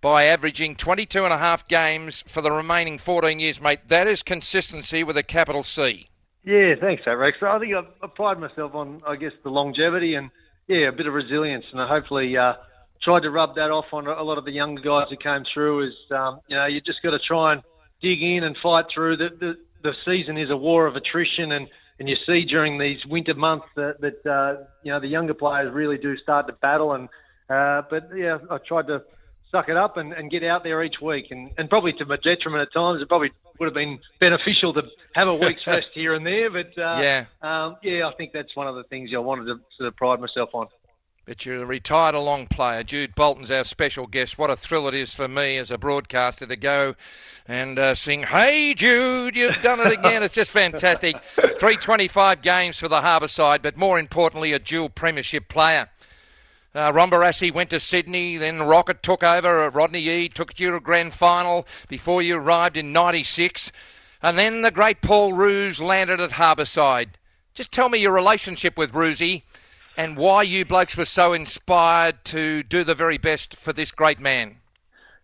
by 0.00 0.24
averaging 0.24 0.74
22 0.74 1.24
and 1.24 1.32
a 1.32 1.38
half 1.38 1.68
games 1.68 2.24
for 2.26 2.40
the 2.40 2.50
remaining 2.50 2.98
14 2.98 3.38
years, 3.38 3.60
mate. 3.60 3.80
That 3.88 4.06
is 4.06 4.22
consistency 4.22 5.04
with 5.04 5.16
a 5.16 5.22
capital 5.22 5.62
C. 5.62 6.08
Yeah, 6.44 6.74
thanks, 6.80 7.02
Rex. 7.06 7.38
I 7.40 7.58
think 7.60 7.74
I've, 7.74 7.86
I've 8.02 8.38
myself 8.38 8.74
on, 8.74 9.00
I 9.06 9.14
guess, 9.14 9.32
the 9.44 9.50
longevity 9.50 10.16
and 10.16 10.30
yeah, 10.66 10.88
a 10.88 10.92
bit 10.92 11.06
of 11.06 11.14
resilience, 11.14 11.64
and 11.72 11.80
hopefully 11.88 12.36
uh, 12.36 12.54
tried 13.02 13.20
to 13.20 13.30
rub 13.30 13.56
that 13.56 13.70
off 13.70 13.86
on 13.92 14.06
a 14.06 14.22
lot 14.22 14.38
of 14.38 14.44
the 14.44 14.52
younger 14.52 14.82
guys 14.82 15.08
who 15.10 15.16
came 15.16 15.44
through. 15.52 15.88
Is 15.88 15.94
um, 16.10 16.40
you 16.48 16.56
know, 16.56 16.66
you 16.66 16.80
just 16.80 17.02
got 17.02 17.10
to 17.10 17.18
try 17.18 17.52
and 17.54 17.62
dig 18.00 18.22
in 18.22 18.44
and 18.44 18.56
fight 18.62 18.86
through. 18.94 19.16
The, 19.16 19.28
the 19.38 19.54
the 19.82 19.92
season 20.04 20.38
is 20.38 20.50
a 20.50 20.56
war 20.56 20.86
of 20.86 20.96
attrition, 20.96 21.52
and 21.52 21.68
and 21.98 22.08
you 22.08 22.16
see 22.26 22.44
during 22.44 22.78
these 22.78 22.98
winter 23.06 23.34
months 23.34 23.66
that, 23.76 24.00
that 24.00 24.26
uh, 24.30 24.64
you 24.82 24.92
know 24.92 25.00
the 25.00 25.08
younger 25.08 25.34
players 25.34 25.72
really 25.72 25.98
do 25.98 26.16
start 26.18 26.46
to 26.46 26.52
battle. 26.54 26.92
And 26.92 27.08
uh, 27.48 27.82
but 27.88 28.10
yeah, 28.16 28.38
I 28.50 28.58
tried 28.58 28.86
to 28.88 29.02
suck 29.52 29.68
it 29.68 29.76
up 29.76 29.96
and, 29.98 30.12
and 30.12 30.30
get 30.30 30.42
out 30.42 30.64
there 30.64 30.82
each 30.82 30.96
week. 31.00 31.26
And, 31.30 31.50
and 31.58 31.70
probably 31.70 31.92
to 31.94 32.06
my 32.06 32.16
detriment 32.16 32.62
at 32.62 32.72
times, 32.72 33.02
it 33.02 33.08
probably 33.08 33.30
would 33.60 33.66
have 33.66 33.74
been 33.74 34.00
beneficial 34.18 34.72
to 34.74 34.82
have 35.14 35.28
a 35.28 35.34
week's 35.34 35.66
rest 35.66 35.88
here 35.94 36.14
and 36.14 36.26
there. 36.26 36.50
But 36.50 36.78
uh, 36.78 37.00
yeah, 37.00 37.24
um, 37.42 37.76
yeah, 37.82 38.08
I 38.08 38.14
think 38.16 38.32
that's 38.32 38.56
one 38.56 38.66
of 38.66 38.74
the 38.74 38.84
things 38.84 39.10
I 39.14 39.18
wanted 39.18 39.44
to 39.44 39.60
sort 39.76 39.88
of 39.88 39.96
pride 39.96 40.20
myself 40.20 40.50
on. 40.54 40.68
But 41.24 41.46
you're 41.46 41.62
a 41.62 41.66
retired 41.66 42.16
along 42.16 42.48
player. 42.48 42.82
Jude 42.82 43.14
Bolton's 43.14 43.50
our 43.52 43.62
special 43.62 44.08
guest. 44.08 44.38
What 44.38 44.50
a 44.50 44.56
thrill 44.56 44.88
it 44.88 44.94
is 44.94 45.14
for 45.14 45.28
me 45.28 45.56
as 45.56 45.70
a 45.70 45.78
broadcaster 45.78 46.46
to 46.46 46.56
go 46.56 46.96
and 47.46 47.78
uh, 47.78 47.94
sing, 47.94 48.24
Hey 48.24 48.74
Jude, 48.74 49.36
you've 49.36 49.62
done 49.62 49.78
it 49.78 49.92
again. 49.92 50.24
it's 50.24 50.34
just 50.34 50.50
fantastic. 50.50 51.16
325 51.36 52.42
games 52.42 52.76
for 52.76 52.88
the 52.88 53.02
Harbourside, 53.02 53.62
but 53.62 53.76
more 53.76 54.00
importantly, 54.00 54.52
a 54.52 54.58
dual 54.58 54.88
premiership 54.88 55.48
player. 55.48 55.90
Uh, 56.74 56.90
Ron 56.92 57.10
Barassi 57.10 57.52
went 57.52 57.70
to 57.70 57.78
Sydney, 57.78 58.36
then 58.36 58.60
Rocket 58.62 59.00
took 59.00 59.22
over. 59.22 59.70
Rodney 59.70 60.08
Eade 60.08 60.34
took 60.34 60.58
you 60.58 60.70
to 60.70 60.76
a 60.76 60.80
grand 60.80 61.14
final 61.14 61.68
before 61.86 62.22
you 62.22 62.36
arrived 62.36 62.76
in 62.76 62.92
96. 62.92 63.70
And 64.22 64.36
then 64.36 64.62
the 64.62 64.70
great 64.72 65.02
Paul 65.02 65.34
Roos 65.34 65.80
landed 65.80 66.18
at 66.18 66.30
Harbourside. 66.30 67.10
Just 67.54 67.70
tell 67.70 67.88
me 67.88 67.98
your 67.98 68.12
relationship 68.12 68.76
with 68.76 68.94
Roosy 68.94 69.44
and 69.96 70.16
why 70.16 70.42
you 70.42 70.64
blokes 70.64 70.96
were 70.96 71.04
so 71.04 71.32
inspired 71.32 72.24
to 72.26 72.62
do 72.62 72.84
the 72.84 72.94
very 72.94 73.18
best 73.18 73.56
for 73.56 73.72
this 73.72 73.90
great 73.90 74.20
man. 74.20 74.56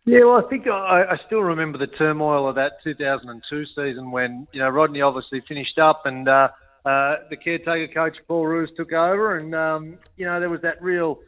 Yeah, 0.04 0.24
well, 0.24 0.42
I 0.44 0.48
think 0.48 0.66
I, 0.66 1.04
I 1.10 1.16
still 1.26 1.40
remember 1.40 1.76
the 1.76 1.86
turmoil 1.86 2.48
of 2.48 2.54
that 2.54 2.82
2002 2.82 3.64
season 3.76 4.10
when 4.10 4.46
you 4.52 4.60
know 4.60 4.68
Rodney 4.70 5.02
obviously 5.02 5.42
finished 5.46 5.78
up 5.78 6.02
and 6.06 6.26
uh, 6.26 6.48
uh, 6.86 7.16
the 7.28 7.36
caretaker 7.36 7.92
coach 7.92 8.16
Paul 8.26 8.46
Roos 8.46 8.70
took 8.74 8.92
over, 8.92 9.36
and 9.36 9.54
um, 9.54 9.98
you 10.16 10.24
know 10.24 10.40
there 10.40 10.48
was 10.48 10.62
that 10.62 10.80
real 10.82 11.18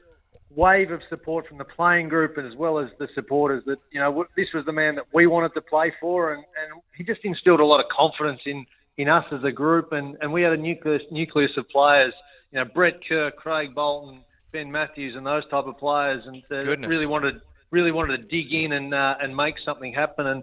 wave 0.57 0.91
of 0.91 1.01
support 1.11 1.47
from 1.47 1.59
the 1.59 1.65
playing 1.65 2.09
group 2.09 2.39
as 2.39 2.57
well 2.57 2.79
as 2.79 2.89
the 2.99 3.07
supporters 3.15 3.63
that 3.67 3.77
you 3.93 4.01
know 4.01 4.25
this 4.37 4.49
was 4.55 4.65
the 4.65 4.73
man 4.73 4.95
that 4.95 5.05
we 5.13 5.27
wanted 5.27 5.53
to 5.53 5.61
play 5.61 5.93
for, 6.01 6.33
and, 6.33 6.43
and 6.43 6.81
he 6.97 7.05
just 7.05 7.21
instilled 7.23 7.61
a 7.61 7.65
lot 7.65 7.81
of 7.81 7.87
confidence 7.95 8.41
in 8.47 8.65
in 8.97 9.09
us 9.09 9.25
as 9.31 9.45
a 9.45 9.53
group, 9.53 9.93
and, 9.93 10.17
and 10.23 10.33
we 10.33 10.41
had 10.41 10.53
a 10.53 10.57
nucleus 10.57 11.03
nucleus 11.11 11.53
of 11.59 11.69
players 11.69 12.15
you 12.53 12.59
know, 12.59 12.65
Brett 12.65 13.01
Kirk, 13.09 13.37
Craig 13.37 13.75
Bolton, 13.75 14.21
Ben 14.53 14.71
Mathews, 14.71 15.15
and 15.17 15.27
those 15.27 15.49
type 15.49 15.67
of 15.67 15.79
players, 15.79 16.25
and 16.27 16.43
uh, 16.51 16.89
really 16.89 17.07
wanted 17.07 17.41
really 17.71 17.93
wanted 17.93 18.17
to 18.17 18.23
dig 18.25 18.53
in 18.53 18.73
and 18.73 18.93
uh, 18.93 19.15
and 19.21 19.37
make 19.37 19.55
something 19.65 19.93
happen. 19.93 20.27
And 20.27 20.43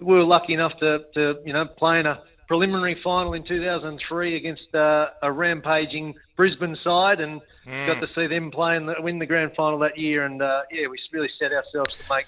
we 0.00 0.14
were 0.14 0.24
lucky 0.24 0.54
enough 0.54 0.72
to, 0.80 1.00
to 1.14 1.34
you 1.44 1.52
know 1.52 1.66
play 1.66 2.00
in 2.00 2.06
a 2.06 2.20
preliminary 2.46 3.00
final 3.02 3.32
in 3.32 3.44
2003 3.44 4.36
against 4.36 4.74
uh, 4.74 5.06
a 5.22 5.32
rampaging 5.32 6.14
Brisbane 6.36 6.76
side, 6.82 7.20
and 7.20 7.40
mm. 7.66 7.86
got 7.86 8.00
to 8.00 8.08
see 8.14 8.26
them 8.26 8.50
play 8.50 8.76
and 8.76 8.90
win 9.00 9.18
the 9.18 9.26
grand 9.26 9.52
final 9.56 9.78
that 9.80 9.98
year. 9.98 10.24
And 10.24 10.42
uh, 10.42 10.62
yeah, 10.70 10.88
we 10.88 10.98
really 11.12 11.30
set 11.38 11.52
ourselves 11.52 11.94
to 11.94 12.04
make 12.10 12.26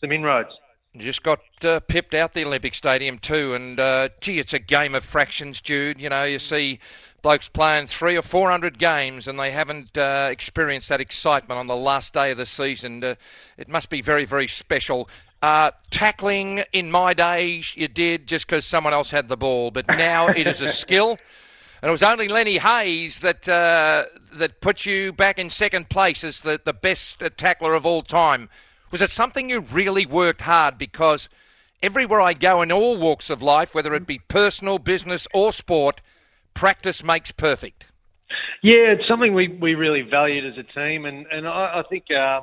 some 0.00 0.12
inroads. 0.12 0.50
Just 0.96 1.22
got 1.22 1.40
uh, 1.64 1.80
pipped 1.80 2.14
out 2.14 2.32
the 2.32 2.44
Olympic 2.44 2.74
Stadium 2.74 3.18
too, 3.18 3.54
and 3.54 3.78
uh, 3.78 4.08
gee, 4.20 4.38
it's 4.38 4.54
a 4.54 4.58
game 4.58 4.94
of 4.94 5.04
fractions, 5.04 5.60
Jude. 5.60 6.00
You 6.00 6.08
know, 6.08 6.24
you 6.24 6.38
see 6.38 6.80
blokes 7.28 7.46
playing 7.46 7.86
three 7.86 8.16
or 8.16 8.22
four 8.22 8.50
hundred 8.50 8.78
games 8.78 9.28
and 9.28 9.38
they 9.38 9.50
haven't 9.50 9.98
uh, 9.98 10.30
experienced 10.30 10.88
that 10.88 10.98
excitement 10.98 11.58
on 11.58 11.66
the 11.66 11.76
last 11.76 12.14
day 12.14 12.30
of 12.30 12.38
the 12.38 12.46
season. 12.46 13.04
Uh, 13.04 13.14
it 13.58 13.68
must 13.68 13.90
be 13.90 14.00
very, 14.00 14.24
very 14.24 14.48
special. 14.48 15.10
Uh, 15.42 15.70
tackling 15.90 16.64
in 16.72 16.90
my 16.90 17.12
day, 17.12 17.62
you 17.74 17.86
did 17.86 18.26
just 18.26 18.46
because 18.46 18.64
someone 18.64 18.94
else 18.94 19.10
had 19.10 19.28
the 19.28 19.36
ball, 19.36 19.70
but 19.70 19.86
now 19.88 20.28
it 20.28 20.46
is 20.46 20.62
a 20.62 20.68
skill. 20.72 21.18
And 21.82 21.90
it 21.90 21.92
was 21.92 22.02
only 22.02 22.28
Lenny 22.28 22.56
Hayes 22.56 23.20
that 23.20 23.46
uh, 23.46 24.06
that 24.32 24.62
put 24.62 24.86
you 24.86 25.12
back 25.12 25.38
in 25.38 25.50
second 25.50 25.90
place 25.90 26.24
as 26.24 26.40
the, 26.40 26.58
the 26.64 26.72
best 26.72 27.22
tackler 27.36 27.74
of 27.74 27.84
all 27.84 28.00
time. 28.00 28.48
Was 28.90 29.02
it 29.02 29.10
something 29.10 29.50
you 29.50 29.60
really 29.60 30.06
worked 30.06 30.40
hard? 30.40 30.78
Because 30.78 31.28
everywhere 31.82 32.22
I 32.22 32.32
go 32.32 32.62
in 32.62 32.72
all 32.72 32.96
walks 32.96 33.28
of 33.28 33.42
life, 33.42 33.74
whether 33.74 33.92
it 33.92 34.06
be 34.06 34.18
personal, 34.18 34.78
business, 34.78 35.28
or 35.34 35.52
sport, 35.52 36.00
practice 36.58 37.04
makes 37.04 37.30
perfect. 37.30 37.86
Yeah, 38.64 38.90
it's 38.90 39.06
something 39.08 39.32
we, 39.32 39.46
we 39.62 39.76
really 39.76 40.02
valued 40.02 40.44
as 40.44 40.58
a 40.58 40.66
team, 40.74 41.04
and 41.06 41.24
and 41.30 41.46
I, 41.46 41.78
I 41.78 41.82
think 41.88 42.06
uh, 42.10 42.40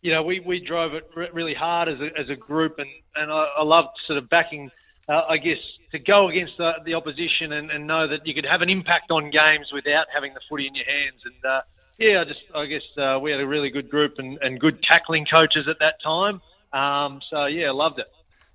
you 0.00 0.12
know 0.12 0.22
we, 0.22 0.38
we 0.38 0.64
drove 0.64 0.94
it 0.94 1.10
re- 1.16 1.30
really 1.32 1.54
hard 1.54 1.88
as 1.88 1.98
a, 1.98 2.06
as 2.18 2.30
a 2.30 2.36
group, 2.36 2.76
and 2.78 2.88
and 3.16 3.32
I, 3.32 3.46
I 3.58 3.64
loved 3.64 3.88
sort 4.06 4.18
of 4.18 4.30
backing. 4.30 4.70
Uh, 5.08 5.22
I 5.28 5.38
guess 5.38 5.58
to 5.90 5.98
go 5.98 6.28
against 6.28 6.52
the, 6.56 6.70
the 6.84 6.94
opposition 6.94 7.52
and, 7.52 7.72
and 7.72 7.88
know 7.88 8.06
that 8.06 8.24
you 8.24 8.32
could 8.32 8.46
have 8.48 8.62
an 8.62 8.70
impact 8.70 9.10
on 9.10 9.32
games 9.32 9.66
without 9.74 10.06
having 10.14 10.32
the 10.34 10.40
footy 10.48 10.68
in 10.68 10.74
your 10.76 10.86
hands, 10.86 11.20
and 11.24 11.44
uh, 11.44 11.60
yeah, 11.98 12.20
I 12.20 12.24
just 12.24 12.40
I 12.54 12.66
guess 12.66 12.86
uh, 12.96 13.18
we 13.18 13.32
had 13.32 13.40
a 13.40 13.46
really 13.46 13.70
good 13.70 13.90
group 13.90 14.14
and, 14.18 14.38
and 14.40 14.60
good 14.60 14.80
tackling 14.88 15.26
coaches 15.26 15.66
at 15.68 15.80
that 15.80 15.94
time. 16.04 16.40
Um, 16.72 17.20
so 17.28 17.46
yeah, 17.46 17.72
loved 17.72 17.98
it. 17.98 18.06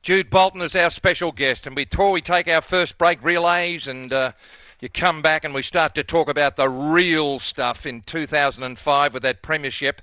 Jude 0.02 0.30
Bolton 0.30 0.62
is 0.62 0.74
our 0.74 0.90
special 0.90 1.34
guest, 1.34 1.68
and 1.68 1.76
before 1.76 2.12
we 2.12 2.22
take 2.22 2.48
our 2.48 2.62
first 2.62 2.98
break, 2.98 3.22
relays 3.22 3.90
and. 3.90 4.14
Uh, 4.14 4.32
you 4.80 4.90
come 4.90 5.22
back 5.22 5.44
and 5.44 5.54
we 5.54 5.62
start 5.62 5.96
to 5.96 6.04
talk 6.04 6.30
about 6.30 6.56
the 6.56 6.70
real 6.70 7.40
stuff 7.40 7.86
in 7.86 8.02
2005 8.02 9.14
with 9.14 9.24
that 9.24 9.42
premiership. 9.42 10.02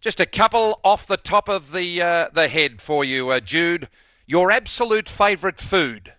Just 0.00 0.20
a 0.20 0.26
couple 0.26 0.80
off 0.84 1.06
the 1.06 1.16
top 1.16 1.48
of 1.48 1.72
the 1.72 2.02
uh, 2.02 2.28
the 2.32 2.48
head 2.48 2.82
for 2.82 3.04
you, 3.04 3.30
uh, 3.30 3.40
Jude. 3.40 3.88
Your 4.26 4.50
absolute 4.50 5.08
favourite 5.08 5.58
food? 5.58 6.12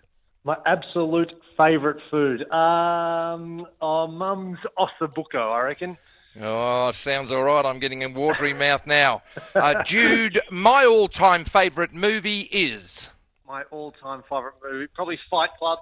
My 0.43 0.57
absolute 0.65 1.33
favourite 1.57 2.01
food. 2.11 2.41
Um, 2.51 3.67
oh, 3.81 4.07
Mum's 4.07 4.59
ossobuco, 4.77 5.51
I 5.51 5.61
reckon. 5.61 5.97
Oh, 6.39 6.91
sounds 6.91 7.31
all 7.31 7.43
right. 7.43 7.65
I'm 7.65 7.79
getting 7.79 8.03
a 8.03 8.09
watery 8.09 8.53
mouth 8.53 8.85
now. 8.85 9.21
Uh, 9.55 9.83
Jude, 9.83 10.41
my 10.51 10.85
all-time 10.85 11.45
favourite 11.45 11.93
movie 11.93 12.41
is 12.41 13.09
My 13.47 13.63
all-time 13.71 14.21
favourite 14.23 14.55
movie, 14.63 14.87
probably 14.93 15.17
Fight 15.29 15.49
Club. 15.57 15.79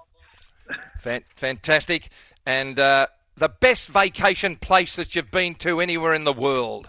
Fan- 1.00 1.24
fantastic, 1.36 2.10
and 2.46 2.78
uh, 2.78 3.06
the 3.36 3.48
best 3.48 3.88
vacation 3.88 4.56
place 4.56 4.96
that 4.96 5.14
you've 5.14 5.30
been 5.30 5.54
to 5.56 5.80
anywhere 5.80 6.14
in 6.14 6.24
the 6.24 6.32
world. 6.32 6.88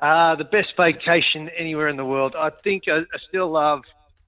Uh, 0.00 0.34
the 0.34 0.44
best 0.44 0.68
vacation 0.76 1.48
anywhere 1.56 1.88
in 1.88 1.96
the 1.96 2.04
world. 2.04 2.34
I 2.36 2.50
think 2.62 2.84
I, 2.88 2.98
I 2.98 3.18
still 3.28 3.50
love 3.50 3.82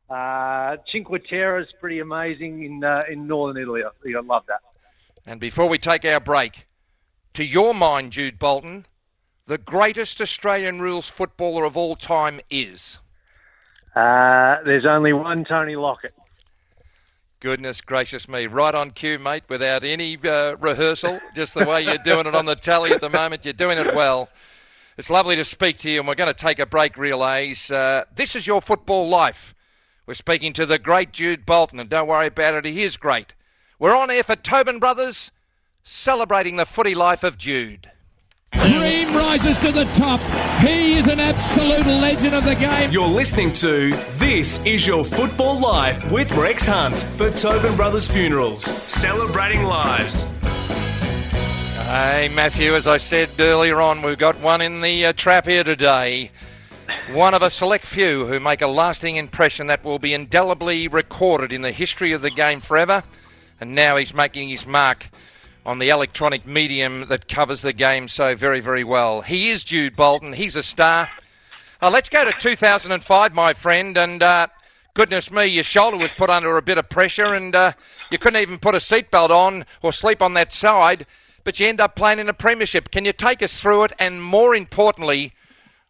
uh, 0.08 0.76
Cinque 0.92 1.08
Terre. 1.28 1.60
is 1.60 1.68
pretty 1.80 1.98
amazing 1.98 2.64
in 2.64 2.84
uh, 2.84 3.02
in 3.10 3.26
northern 3.26 3.60
Italy. 3.60 3.82
I 3.84 3.90
think 4.02 4.16
I 4.16 4.20
love 4.20 4.44
that. 4.48 4.60
And 5.26 5.40
before 5.40 5.68
we 5.68 5.78
take 5.78 6.04
our 6.04 6.20
break, 6.20 6.66
to 7.34 7.44
your 7.44 7.74
mind, 7.74 8.12
Jude 8.12 8.38
Bolton, 8.38 8.86
the 9.46 9.58
greatest 9.58 10.20
Australian 10.20 10.80
rules 10.80 11.08
footballer 11.08 11.64
of 11.64 11.76
all 11.76 11.96
time 11.96 12.40
is. 12.48 12.98
Uh, 13.94 14.56
there's 14.64 14.86
only 14.86 15.12
one 15.12 15.44
Tony 15.44 15.74
Lockett. 15.74 16.14
Goodness 17.46 17.80
gracious 17.80 18.28
me. 18.28 18.48
Right 18.48 18.74
on 18.74 18.90
cue, 18.90 19.20
mate, 19.20 19.44
without 19.48 19.84
any 19.84 20.18
uh, 20.24 20.56
rehearsal, 20.56 21.20
just 21.32 21.54
the 21.54 21.64
way 21.64 21.80
you're 21.80 21.96
doing 21.96 22.26
it 22.26 22.34
on 22.34 22.44
the 22.44 22.56
tally 22.56 22.90
at 22.90 23.00
the 23.00 23.08
moment. 23.08 23.44
You're 23.44 23.54
doing 23.54 23.78
it 23.78 23.94
well. 23.94 24.28
It's 24.98 25.10
lovely 25.10 25.36
to 25.36 25.44
speak 25.44 25.78
to 25.78 25.88
you, 25.88 26.00
and 26.00 26.08
we're 26.08 26.16
going 26.16 26.26
to 26.26 26.34
take 26.34 26.58
a 26.58 26.66
break, 26.66 26.98
Relays. 26.98 27.70
Uh, 27.70 28.02
this 28.12 28.34
is 28.34 28.48
your 28.48 28.60
football 28.60 29.08
life. 29.08 29.54
We're 30.06 30.14
speaking 30.14 30.54
to 30.54 30.66
the 30.66 30.76
great 30.76 31.12
Jude 31.12 31.46
Bolton, 31.46 31.78
and 31.78 31.88
don't 31.88 32.08
worry 32.08 32.26
about 32.26 32.54
it, 32.54 32.64
he 32.64 32.82
is 32.82 32.96
great. 32.96 33.32
We're 33.78 33.96
on 33.96 34.10
air 34.10 34.24
for 34.24 34.34
Tobin 34.34 34.80
Brothers, 34.80 35.30
celebrating 35.84 36.56
the 36.56 36.66
footy 36.66 36.96
life 36.96 37.22
of 37.22 37.38
Jude. 37.38 37.92
Dream 38.52 39.14
rises 39.14 39.58
to 39.58 39.72
the 39.72 39.84
top. 39.96 40.20
He 40.60 40.94
is 40.94 41.06
an 41.06 41.20
absolute 41.20 41.86
legend 41.86 42.34
of 42.34 42.44
the 42.44 42.54
game. 42.54 42.90
You're 42.90 43.06
listening 43.06 43.52
to 43.54 43.90
This 44.18 44.64
Is 44.64 44.86
Your 44.86 45.04
Football 45.04 45.60
Life 45.60 46.10
with 46.10 46.32
Rex 46.32 46.66
Hunt 46.66 46.98
for 47.16 47.30
Tobin 47.30 47.76
Brothers 47.76 48.08
Funerals, 48.08 48.64
celebrating 48.64 49.64
lives. 49.64 50.28
Hey, 51.88 52.30
Matthew, 52.34 52.74
as 52.74 52.86
I 52.86 52.98
said 52.98 53.30
earlier 53.38 53.80
on, 53.80 54.02
we've 54.02 54.18
got 54.18 54.40
one 54.40 54.60
in 54.60 54.80
the 54.80 55.06
uh, 55.06 55.12
trap 55.12 55.46
here 55.46 55.62
today. 55.62 56.30
One 57.12 57.34
of 57.34 57.42
a 57.42 57.50
select 57.50 57.86
few 57.86 58.26
who 58.26 58.40
make 58.40 58.62
a 58.62 58.66
lasting 58.66 59.16
impression 59.16 59.68
that 59.68 59.84
will 59.84 59.98
be 59.98 60.14
indelibly 60.14 60.88
recorded 60.88 61.52
in 61.52 61.62
the 61.62 61.72
history 61.72 62.12
of 62.12 62.22
the 62.22 62.30
game 62.30 62.60
forever. 62.60 63.04
And 63.60 63.74
now 63.74 63.96
he's 63.96 64.12
making 64.12 64.48
his 64.48 64.66
mark 64.66 65.08
on 65.66 65.78
the 65.80 65.88
electronic 65.88 66.46
medium 66.46 67.08
that 67.08 67.26
covers 67.26 67.60
the 67.60 67.72
game 67.72 68.06
so 68.06 68.36
very, 68.36 68.60
very 68.60 68.84
well. 68.84 69.20
He 69.20 69.50
is 69.50 69.64
Jude 69.64 69.96
Bolton. 69.96 70.32
He's 70.32 70.54
a 70.54 70.62
star. 70.62 71.10
Uh, 71.82 71.90
let's 71.90 72.08
go 72.08 72.24
to 72.24 72.32
2005, 72.38 73.34
my 73.34 73.52
friend, 73.52 73.96
and 73.96 74.22
uh, 74.22 74.46
goodness 74.94 75.28
me, 75.32 75.46
your 75.46 75.64
shoulder 75.64 75.96
was 75.96 76.12
put 76.12 76.30
under 76.30 76.56
a 76.56 76.62
bit 76.62 76.78
of 76.78 76.88
pressure, 76.88 77.34
and 77.34 77.56
uh, 77.56 77.72
you 78.12 78.16
couldn't 78.16 78.40
even 78.40 78.60
put 78.60 78.76
a 78.76 78.78
seatbelt 78.78 79.30
on 79.30 79.66
or 79.82 79.92
sleep 79.92 80.22
on 80.22 80.34
that 80.34 80.52
side, 80.52 81.04
but 81.42 81.58
you 81.58 81.66
end 81.66 81.80
up 81.80 81.96
playing 81.96 82.20
in 82.20 82.28
a 82.28 82.32
premiership. 82.32 82.92
Can 82.92 83.04
you 83.04 83.12
take 83.12 83.42
us 83.42 83.60
through 83.60 83.84
it? 83.84 83.92
And 83.98 84.22
more 84.22 84.54
importantly, 84.54 85.32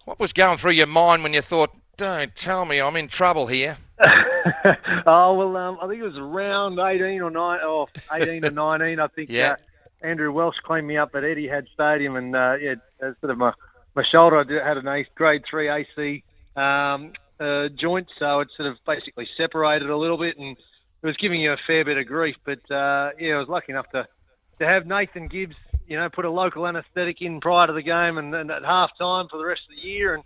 what 0.06 0.18
was 0.18 0.32
going 0.32 0.56
through 0.56 0.72
your 0.72 0.86
mind 0.86 1.22
when 1.22 1.34
you 1.34 1.42
thought, 1.42 1.76
"Don't 1.96 2.34
tell 2.34 2.64
me 2.64 2.80
I'm 2.80 2.96
in 2.96 3.08
trouble 3.08 3.46
here"? 3.46 3.78
oh 5.06 5.34
well, 5.34 5.56
um, 5.56 5.78
I 5.80 5.88
think 5.88 6.00
it 6.00 6.04
was 6.04 6.16
around 6.16 6.78
eighteen 6.78 7.20
or 7.22 7.30
nine, 7.30 7.60
or 7.66 7.86
eighteen 8.12 8.44
or 8.44 8.50
nineteen. 8.78 9.00
I 9.00 9.06
think 9.08 9.30
Yeah. 9.30 9.52
uh, 9.52 10.06
Andrew 10.06 10.30
Welsh 10.32 10.56
cleaned 10.64 10.86
me 10.86 10.96
up 10.98 11.14
at 11.14 11.24
Eddie 11.24 11.46
Etihad 11.48 11.66
Stadium, 11.74 12.16
and 12.16 12.34
uh, 12.36 12.54
yeah, 12.60 12.74
uh, 13.02 13.12
sort 13.20 13.30
of 13.30 13.38
my 13.38 13.52
my 13.94 14.02
shoulder 14.14 14.38
I 14.38 14.44
did- 14.44 14.62
had 14.62 14.76
an 14.76 14.88
ace, 14.88 15.06
grade 15.14 15.42
three 15.50 15.68
AC 15.70 16.22
um, 16.56 17.12
uh, 17.40 17.68
joint, 17.80 18.08
so 18.18 18.40
it 18.40 18.48
sort 18.56 18.68
of 18.70 18.76
basically 18.86 19.26
separated 19.36 19.88
a 19.90 19.96
little 19.96 20.18
bit, 20.18 20.36
and 20.38 20.56
it 21.02 21.06
was 21.06 21.16
giving 21.16 21.40
you 21.40 21.52
a 21.52 21.56
fair 21.66 21.84
bit 21.84 21.96
of 21.98 22.06
grief. 22.06 22.36
But 22.44 22.60
uh, 22.70 23.10
yeah, 23.18 23.34
I 23.34 23.38
was 23.38 23.48
lucky 23.48 23.72
enough 23.72 23.88
to 23.92 24.06
to 24.60 24.66
have 24.66 24.86
Nathan 24.86 25.28
Gibbs, 25.28 25.56
you 25.86 25.96
know, 25.98 26.08
put 26.08 26.24
a 26.24 26.30
local 26.30 26.66
anaesthetic 26.66 27.20
in 27.20 27.40
prior 27.40 27.66
to 27.66 27.72
the 27.74 27.82
game, 27.82 28.16
and, 28.18 28.34
and 28.34 28.50
at 28.50 28.64
half 28.64 28.90
time 28.98 29.26
for 29.30 29.36
the 29.38 29.44
rest 29.44 29.60
of 29.68 29.74
the 29.76 29.88
year, 29.88 30.14
and 30.14 30.22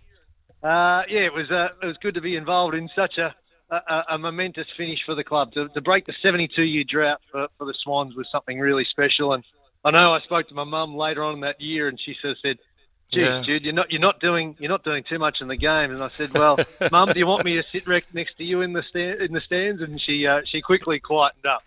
uh, 0.63 1.01
yeah, 1.09 1.25
it 1.25 1.33
was 1.33 1.49
uh, 1.49 1.69
it 1.81 1.85
was 1.85 1.97
good 2.01 2.15
to 2.15 2.21
be 2.21 2.35
involved 2.35 2.75
in 2.75 2.89
such 2.95 3.17
a 3.17 3.33
a, 3.71 4.03
a 4.11 4.17
momentous 4.17 4.67
finish 4.77 4.99
for 5.05 5.15
the 5.15 5.23
club. 5.23 5.53
To, 5.53 5.69
to 5.69 5.81
break 5.81 6.05
the 6.05 6.13
72 6.21 6.61
year 6.61 6.83
drought 6.87 7.21
for, 7.31 7.47
for 7.57 7.65
the 7.65 7.73
Swans 7.83 8.15
was 8.15 8.27
something 8.31 8.59
really 8.59 8.85
special. 8.89 9.33
And 9.33 9.43
I 9.83 9.91
know 9.91 10.13
I 10.13 10.19
spoke 10.21 10.47
to 10.49 10.53
my 10.53 10.65
mum 10.65 10.95
later 10.95 11.23
on 11.23 11.35
in 11.35 11.39
that 11.41 11.61
year, 11.61 11.87
and 11.87 11.99
she 12.03 12.15
sort 12.21 12.31
of 12.31 12.37
said, 12.41 12.57
"Geez, 13.11 13.21
Yeah. 13.21 13.41
Jude, 13.41 13.63
you're 13.63 13.73
not 13.73 13.91
you're 13.91 14.01
not 14.01 14.19
doing 14.19 14.55
you're 14.59 14.69
not 14.69 14.83
doing 14.83 15.03
too 15.07 15.19
much 15.19 15.37
in 15.41 15.47
the 15.47 15.57
game." 15.57 15.91
And 15.91 16.03
I 16.03 16.09
said, 16.17 16.33
"Well, 16.33 16.59
mum, 16.91 17.09
do 17.13 17.19
you 17.19 17.27
want 17.27 17.45
me 17.45 17.55
to 17.55 17.63
sit 17.71 17.87
next 18.13 18.37
to 18.37 18.43
you 18.43 18.61
in 18.61 18.73
the 18.73 18.83
stand, 18.89 19.21
in 19.21 19.33
the 19.33 19.41
stands?" 19.41 19.81
And 19.81 19.99
she 20.01 20.27
uh, 20.27 20.41
she 20.51 20.61
quickly 20.61 20.99
quietened 20.99 21.45
up. 21.45 21.63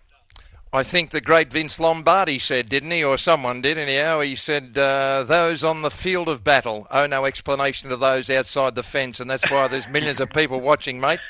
I 0.75 0.83
think 0.83 1.11
the 1.11 1.21
great 1.21 1.53
Vince 1.53 1.79
Lombardi 1.79 2.37
said, 2.41 2.69
didn't 2.69 2.91
he, 2.91 3.05
or 3.05 3.17
someone 3.17 3.63
did 3.63 3.79
anyhow? 3.79 4.21
He 4.23 4.35
said, 4.35 4.77
uh, 4.77 5.23
"Those 5.23 5.63
on 5.63 5.83
the 5.83 5.91
field 5.91 6.29
of 6.29 6.43
battle 6.43 6.89
owe 6.91 7.07
no 7.07 7.27
explanation 7.27 7.91
to 7.91 7.97
those 7.97 8.29
outside 8.29 8.75
the 8.75 8.83
fence," 8.83 9.21
and 9.21 9.31
that's 9.31 9.49
why 9.49 9.69
there's 9.69 9.87
millions 9.87 10.19
of 10.19 10.31
people 10.31 10.61
watching, 10.61 10.99
mate. 10.99 11.21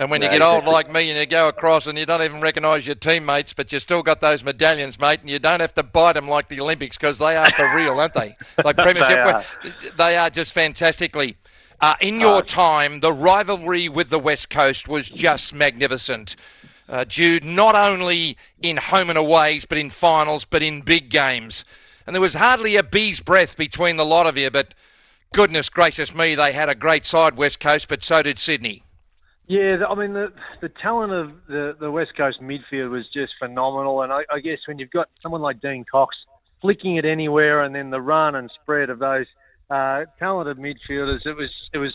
And 0.00 0.10
when 0.10 0.20
you 0.20 0.28
get 0.28 0.42
old 0.42 0.64
like 0.64 0.90
me 0.90 1.10
and 1.10 1.16
you 1.16 1.26
go 1.26 1.46
across 1.46 1.86
and 1.86 1.96
you 1.96 2.04
don't 2.04 2.22
even 2.22 2.40
recognise 2.40 2.84
your 2.84 2.96
teammates, 2.96 3.52
but 3.52 3.70
you 3.70 3.78
still 3.78 4.02
got 4.02 4.20
those 4.20 4.42
medallions, 4.42 4.98
mate, 4.98 5.20
and 5.20 5.30
you 5.30 5.38
don't 5.38 5.60
have 5.60 5.74
to 5.74 5.84
bite 5.84 6.14
them 6.14 6.26
like 6.26 6.48
the 6.48 6.60
Olympics 6.60 6.96
because 6.96 7.20
they 7.20 7.36
are 7.36 7.52
for 7.52 7.72
real, 7.72 8.00
aren't 8.00 8.14
they? 8.14 8.34
Like 8.64 8.78
Premiership, 8.78 9.18
are. 9.18 9.44
they 9.96 10.16
are 10.16 10.28
just 10.28 10.52
fantastically. 10.52 11.36
Uh, 11.80 11.94
in 12.00 12.18
your 12.18 12.42
time, 12.42 12.98
the 12.98 13.12
rivalry 13.12 13.88
with 13.88 14.08
the 14.10 14.18
West 14.18 14.50
Coast 14.50 14.88
was 14.88 15.08
just 15.08 15.52
magnificent. 15.52 16.34
Uh, 16.88 17.04
Jude, 17.04 17.44
not 17.44 17.74
only 17.74 18.36
in 18.60 18.76
home 18.76 19.08
and 19.08 19.18
aways, 19.18 19.64
but 19.64 19.78
in 19.78 19.90
finals, 19.90 20.44
but 20.44 20.62
in 20.62 20.82
big 20.82 21.08
games. 21.10 21.64
And 22.06 22.14
there 22.14 22.20
was 22.20 22.34
hardly 22.34 22.76
a 22.76 22.82
bee's 22.82 23.20
breath 23.20 23.56
between 23.56 23.96
the 23.96 24.04
lot 24.04 24.26
of 24.26 24.36
you, 24.36 24.50
but 24.50 24.74
goodness 25.32 25.68
gracious 25.68 26.14
me, 26.14 26.34
they 26.34 26.52
had 26.52 26.68
a 26.68 26.74
great 26.74 27.06
side, 27.06 27.36
West 27.36 27.60
Coast, 27.60 27.88
but 27.88 28.02
so 28.02 28.22
did 28.22 28.38
Sydney. 28.38 28.82
Yeah, 29.48 29.84
I 29.88 29.94
mean 29.94 30.12
the 30.12 30.32
the 30.60 30.68
talent 30.68 31.12
of 31.12 31.32
the 31.48 31.76
the 31.78 31.90
West 31.90 32.12
Coast 32.16 32.40
midfield 32.40 32.90
was 32.90 33.04
just 33.12 33.32
phenomenal, 33.38 34.02
and 34.02 34.12
I, 34.12 34.22
I 34.32 34.38
guess 34.38 34.58
when 34.66 34.78
you've 34.78 34.90
got 34.90 35.08
someone 35.20 35.42
like 35.42 35.60
Dean 35.60 35.84
Cox 35.90 36.16
flicking 36.60 36.96
it 36.96 37.04
anywhere, 37.04 37.62
and 37.62 37.74
then 37.74 37.90
the 37.90 38.00
run 38.00 38.34
and 38.36 38.50
spread 38.62 38.88
of 38.88 39.00
those 39.00 39.26
uh, 39.68 40.04
talented 40.18 40.58
midfielders, 40.58 41.26
it 41.26 41.36
was 41.36 41.50
it 41.72 41.78
was 41.78 41.92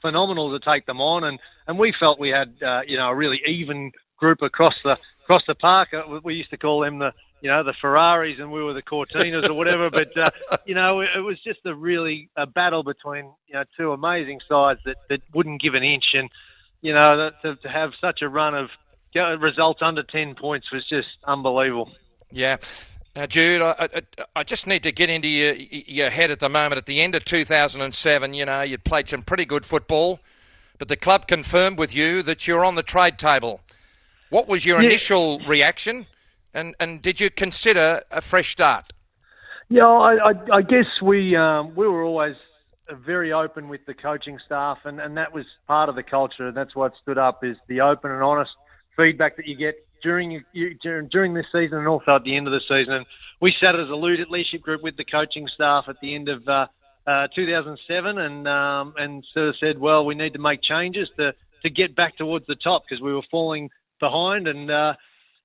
phenomenal 0.00 0.58
to 0.58 0.64
take 0.64 0.86
them 0.86 1.00
on, 1.00 1.22
and, 1.22 1.38
and 1.66 1.78
we 1.78 1.94
felt 2.00 2.18
we 2.18 2.30
had 2.30 2.54
uh, 2.66 2.80
you 2.86 2.96
know 2.96 3.08
a 3.08 3.14
really 3.14 3.40
even 3.46 3.92
group 4.16 4.42
across 4.42 4.82
the 4.82 4.98
across 5.24 5.42
the 5.46 5.54
park. 5.54 5.88
Uh, 5.92 6.20
we- 6.22 6.34
used 6.34 6.50
to 6.50 6.56
call 6.56 6.80
them 6.80 6.98
the 6.98 7.12
you 7.40 7.50
know 7.50 7.62
the 7.62 7.74
Ferraris, 7.80 8.38
and 8.38 8.50
we 8.50 8.62
were 8.62 8.72
the 8.72 8.82
Cortinas 8.82 9.48
or 9.48 9.54
whatever. 9.54 9.90
But 9.90 10.16
uh, 10.16 10.30
you 10.64 10.74
know 10.74 11.00
it, 11.00 11.20
was 11.20 11.38
just 11.42 11.60
a 11.64 11.74
really 11.74 12.30
a 12.36 12.46
battle 12.46 12.82
between 12.82 13.32
you 13.46 13.54
know 13.54 13.64
two 13.76 13.92
amazing 13.92 14.40
sides 14.48 14.80
that, 14.84 14.96
that 15.08 15.20
wouldn't 15.34 15.60
give 15.60 15.74
an 15.74 15.82
inch, 15.82 16.04
and 16.14 16.30
you 16.86 16.92
know, 16.92 17.30
to, 17.42 17.56
to 17.56 17.68
have 17.68 17.90
such 18.00 18.22
a 18.22 18.28
run 18.28 18.54
of 18.54 18.68
results 19.40 19.80
under 19.82 20.02
10 20.02 20.34
points 20.34 20.70
was 20.72 20.86
just 20.88 21.08
unbelievable. 21.24 21.90
Yeah. 22.30 22.58
Now, 23.14 23.26
Jude, 23.26 23.62
I, 23.62 23.88
I, 23.94 24.02
I 24.36 24.44
just 24.44 24.66
need 24.66 24.82
to 24.82 24.92
get 24.92 25.08
into 25.08 25.28
your, 25.28 25.54
your 25.54 26.10
head 26.10 26.30
at 26.30 26.38
the 26.38 26.48
moment. 26.48 26.76
At 26.76 26.86
the 26.86 27.00
end 27.00 27.14
of 27.14 27.24
2007, 27.24 28.34
you 28.34 28.44
know, 28.44 28.62
you'd 28.62 28.84
played 28.84 29.08
some 29.08 29.22
pretty 29.22 29.46
good 29.46 29.64
football, 29.64 30.20
but 30.78 30.88
the 30.88 30.96
club 30.96 31.26
confirmed 31.26 31.78
with 31.78 31.94
you 31.94 32.22
that 32.24 32.46
you're 32.46 32.64
on 32.64 32.74
the 32.74 32.82
trade 32.82 33.18
table. 33.18 33.60
What 34.30 34.48
was 34.48 34.64
your 34.64 34.80
Yeah. 34.80 34.88
initial 34.88 35.40
reaction, 35.40 36.06
and, 36.52 36.74
and 36.80 37.00
did 37.00 37.20
you 37.20 37.30
consider 37.30 38.02
a 38.10 38.20
fresh 38.20 38.52
start? 38.52 38.92
Yeah, 39.68 39.86
I, 39.86 40.30
I, 40.30 40.32
I 40.52 40.62
guess 40.62 40.86
we 41.02 41.36
um, 41.36 41.74
we 41.74 41.88
were 41.88 42.04
always 42.04 42.36
very 43.04 43.32
open 43.32 43.68
with 43.68 43.84
the 43.86 43.94
coaching 43.94 44.38
staff, 44.46 44.78
and, 44.84 45.00
and 45.00 45.16
that 45.16 45.34
was 45.34 45.44
part 45.66 45.88
of 45.88 45.96
the 45.96 46.02
culture, 46.04 46.48
and 46.48 46.56
that's 46.56 46.74
what 46.76 46.92
stood 47.02 47.18
up 47.18 47.42
is 47.42 47.56
the 47.68 47.80
open 47.80 48.10
and 48.10 48.22
honest 48.22 48.50
feedback 48.96 49.36
that 49.36 49.46
you 49.46 49.56
get 49.56 49.74
during 50.02 50.30
you, 50.52 50.74
during 50.82 51.08
during 51.08 51.34
this 51.34 51.46
season 51.52 51.78
and 51.78 51.88
also 51.88 52.14
at 52.14 52.22
the 52.22 52.36
end 52.36 52.46
of 52.46 52.52
the 52.52 52.60
season. 52.68 52.94
And 52.94 53.06
we 53.40 53.52
sat 53.60 53.74
as 53.74 53.88
a 53.88 53.94
leadership 53.96 54.62
group 54.62 54.82
with 54.82 54.96
the 54.96 55.04
coaching 55.04 55.48
staff 55.54 55.84
at 55.88 55.96
the 56.00 56.14
end 56.14 56.28
of 56.28 56.46
uh, 56.46 56.66
uh, 57.06 57.28
2007, 57.34 58.18
and 58.18 58.48
um, 58.48 58.94
and 58.96 59.24
sort 59.34 59.48
of 59.48 59.56
said, 59.58 59.78
well, 59.78 60.04
we 60.04 60.14
need 60.14 60.34
to 60.34 60.38
make 60.38 60.62
changes 60.62 61.08
to 61.16 61.32
to 61.62 61.70
get 61.70 61.96
back 61.96 62.16
towards 62.16 62.46
the 62.46 62.56
top 62.56 62.84
because 62.88 63.02
we 63.02 63.12
were 63.12 63.22
falling 63.30 63.70
behind, 64.00 64.48
and 64.48 64.70
uh, 64.70 64.94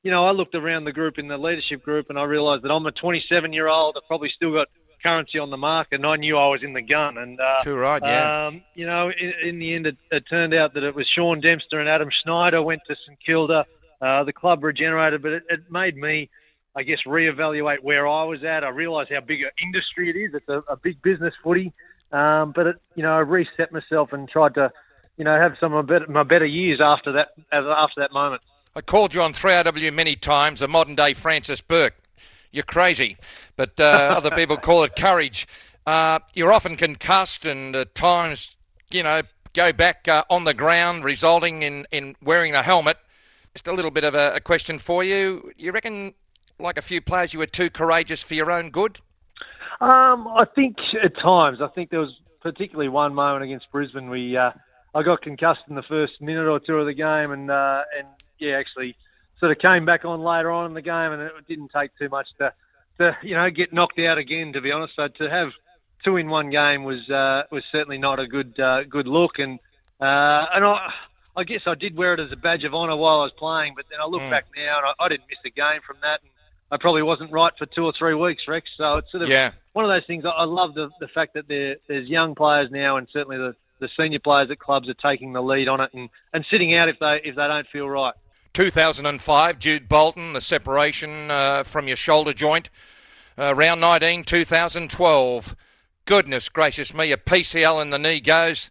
you 0.03 0.11
know, 0.11 0.25
I 0.25 0.31
looked 0.31 0.55
around 0.55 0.85
the 0.85 0.91
group 0.91 1.17
in 1.17 1.27
the 1.27 1.37
leadership 1.37 1.83
group 1.83 2.07
and 2.09 2.17
I 2.17 2.23
realised 2.23 2.63
that 2.63 2.71
I'm 2.71 2.85
a 2.85 2.91
27 2.91 3.53
year 3.53 3.67
old. 3.67 3.95
I've 3.97 4.07
probably 4.07 4.31
still 4.35 4.51
got 4.53 4.67
currency 5.03 5.39
on 5.39 5.49
the 5.49 5.57
market, 5.57 5.95
and 5.95 6.05
I 6.05 6.15
knew 6.15 6.37
I 6.37 6.47
was 6.47 6.61
in 6.63 6.73
the 6.73 6.81
gun. 6.81 7.17
And 7.17 7.39
uh, 7.39 7.63
Too 7.63 7.75
right, 7.75 8.01
yeah. 8.03 8.47
Um, 8.47 8.61
you 8.75 8.85
know, 8.85 9.09
in, 9.09 9.49
in 9.49 9.59
the 9.59 9.75
end, 9.75 9.87
it, 9.87 9.97
it 10.11 10.23
turned 10.29 10.53
out 10.53 10.73
that 10.75 10.83
it 10.83 10.95
was 10.95 11.07
Sean 11.15 11.41
Dempster 11.41 11.79
and 11.79 11.89
Adam 11.89 12.09
Schneider 12.23 12.61
went 12.61 12.81
to 12.87 12.95
St 13.05 13.17
Kilda. 13.25 13.65
uh, 14.01 14.23
the 14.23 14.33
club 14.33 14.63
regenerated, 14.63 15.21
but 15.21 15.31
it, 15.31 15.43
it 15.49 15.71
made 15.71 15.95
me, 15.95 16.29
I 16.75 16.83
guess, 16.83 16.99
reevaluate 17.07 17.81
where 17.81 18.07
I 18.07 18.23
was 18.23 18.43
at. 18.43 18.63
I 18.63 18.69
realised 18.69 19.11
how 19.13 19.21
big 19.21 19.41
an 19.41 19.51
industry 19.63 20.09
it 20.09 20.17
is. 20.17 20.31
It's 20.33 20.49
a, 20.49 20.71
a 20.71 20.77
big 20.77 21.01
business 21.01 21.33
footy, 21.43 21.73
um, 22.11 22.51
but 22.55 22.67
it, 22.67 22.75
you 22.95 23.03
know, 23.03 23.13
I 23.13 23.19
reset 23.19 23.71
myself 23.71 24.13
and 24.13 24.27
tried 24.27 24.55
to, 24.55 24.71
you 25.21 25.25
know, 25.25 25.39
have 25.39 25.53
some 25.59 25.71
of 25.71 25.85
my 25.85 25.99
better, 25.99 26.11
my 26.11 26.23
better 26.23 26.47
years 26.47 26.79
after 26.83 27.11
that 27.11 27.27
after 27.51 28.01
that 28.01 28.11
moment. 28.11 28.41
I 28.75 28.81
called 28.81 29.13
you 29.13 29.21
on 29.21 29.33
3RW 29.33 29.93
many 29.93 30.15
times, 30.15 30.63
a 30.63 30.67
modern 30.67 30.95
day 30.95 31.13
Francis 31.13 31.61
Bourke. 31.61 31.93
You're 32.49 32.63
crazy, 32.63 33.17
but 33.55 33.79
uh, 33.79 33.83
other 34.17 34.31
people 34.31 34.57
call 34.57 34.81
it 34.81 34.95
courage. 34.95 35.47
Uh, 35.85 36.17
you're 36.33 36.51
often 36.51 36.75
concussed 36.75 37.45
and 37.45 37.75
at 37.75 37.93
times, 37.93 38.49
you 38.89 39.03
know, 39.03 39.21
go 39.53 39.71
back 39.71 40.07
uh, 40.07 40.23
on 40.27 40.43
the 40.45 40.55
ground, 40.55 41.03
resulting 41.03 41.61
in, 41.61 41.85
in 41.91 42.15
wearing 42.23 42.55
a 42.55 42.63
helmet. 42.63 42.97
Just 43.53 43.67
a 43.67 43.73
little 43.73 43.91
bit 43.91 44.03
of 44.03 44.15
a, 44.15 44.37
a, 44.37 44.41
question 44.41 44.79
for 44.79 45.03
you. 45.03 45.51
You 45.55 45.71
reckon, 45.71 46.15
like 46.57 46.79
a 46.79 46.81
few 46.81 46.99
players, 46.99 47.31
you 47.31 47.37
were 47.37 47.45
too 47.45 47.69
courageous 47.69 48.23
for 48.23 48.33
your 48.33 48.49
own 48.49 48.71
good? 48.71 48.97
Um, 49.81 50.27
I 50.27 50.45
think 50.55 50.77
at 51.03 51.13
times. 51.21 51.59
I 51.61 51.67
think 51.67 51.91
there 51.91 51.99
was 51.99 52.15
particularly 52.41 52.89
one 52.89 53.13
moment 53.13 53.43
against 53.43 53.71
Brisbane. 53.71 54.09
We 54.09 54.35
uh, 54.35 54.49
I 54.93 55.03
got 55.03 55.21
concussed 55.21 55.61
in 55.69 55.75
the 55.75 55.83
first 55.83 56.21
minute 56.21 56.47
or 56.47 56.59
two 56.59 56.75
of 56.75 56.85
the 56.85 56.93
game, 56.93 57.31
and 57.31 57.49
uh, 57.49 57.83
and 57.97 58.07
yeah, 58.39 58.57
actually 58.57 58.95
sort 59.39 59.51
of 59.51 59.59
came 59.59 59.85
back 59.85 60.05
on 60.05 60.21
later 60.21 60.51
on 60.51 60.65
in 60.65 60.73
the 60.73 60.81
game, 60.81 61.11
and 61.11 61.21
it 61.21 61.31
didn't 61.47 61.71
take 61.75 61.91
too 61.97 62.09
much 62.09 62.27
to 62.39 62.53
to 62.99 63.17
you 63.23 63.35
know 63.35 63.49
get 63.49 63.73
knocked 63.73 63.99
out 63.99 64.17
again. 64.17 64.53
To 64.53 64.61
be 64.61 64.71
honest, 64.71 64.95
so 64.95 65.07
to 65.07 65.29
have 65.29 65.49
two 66.03 66.17
in 66.17 66.29
one 66.29 66.49
game 66.49 66.83
was 66.83 67.09
uh, 67.09 67.43
was 67.51 67.63
certainly 67.71 67.97
not 67.97 68.19
a 68.19 68.27
good 68.27 68.59
uh, 68.59 68.83
good 68.83 69.07
look, 69.07 69.39
and 69.39 69.59
uh, 69.99 70.45
and 70.53 70.65
I. 70.65 70.91
I 71.33 71.45
guess 71.45 71.61
I 71.65 71.75
did 71.75 71.95
wear 71.95 72.13
it 72.13 72.19
as 72.19 72.29
a 72.33 72.35
badge 72.35 72.65
of 72.65 72.73
honour 72.73 72.97
while 72.97 73.21
I 73.21 73.23
was 73.23 73.31
playing, 73.39 73.71
but 73.77 73.85
then 73.89 74.01
I 74.01 74.05
look 74.05 74.21
mm. 74.21 74.29
back 74.29 74.47
now 74.53 74.79
and 74.79 74.87
I, 74.87 75.05
I 75.05 75.07
didn't 75.07 75.29
miss 75.29 75.39
a 75.45 75.49
game 75.49 75.79
from 75.87 75.95
that. 76.01 76.19
And 76.21 76.29
I 76.71 76.75
probably 76.75 77.03
wasn't 77.03 77.31
right 77.31 77.53
for 77.57 77.65
two 77.65 77.85
or 77.85 77.93
three 77.97 78.15
weeks, 78.15 78.43
Rex. 78.49 78.67
So 78.77 78.95
it's 78.95 79.11
sort 79.11 79.23
of 79.23 79.29
yeah. 79.29 79.51
one 79.71 79.85
of 79.85 79.89
those 79.89 80.05
things. 80.05 80.25
I 80.25 80.43
love 80.43 80.73
the 80.73 80.89
the 80.99 81.07
fact 81.07 81.35
that 81.35 81.47
there, 81.47 81.77
there's 81.87 82.09
young 82.09 82.35
players 82.35 82.69
now, 82.69 82.97
and 82.97 83.07
certainly 83.13 83.37
the, 83.37 83.55
the 83.81 83.89
senior 83.99 84.19
players 84.19 84.49
at 84.49 84.59
clubs 84.59 84.87
are 84.87 84.93
taking 84.93 85.33
the 85.33 85.41
lead 85.41 85.67
on 85.67 85.81
it 85.81 85.89
and, 85.93 86.09
and 86.33 86.45
sitting 86.49 86.73
out 86.73 86.87
if 86.87 86.97
they 86.99 87.19
if 87.25 87.35
they 87.35 87.47
don't 87.47 87.67
feel 87.67 87.89
right. 87.89 88.13
2005, 88.53 89.59
Jude 89.59 89.89
Bolton, 89.89 90.33
the 90.33 90.41
separation 90.41 91.31
uh, 91.31 91.63
from 91.63 91.87
your 91.87 91.97
shoulder 91.97 92.33
joint. 92.33 92.69
Uh, 93.37 93.55
round 93.55 93.79
19, 93.81 94.23
2012 94.23 95.55
goodness 96.05 96.49
gracious 96.49 96.93
me, 96.93 97.11
a 97.11 97.17
PCL 97.17 97.81
in 97.81 97.89
the 97.89 97.97
knee 97.97 98.19
goes. 98.19 98.69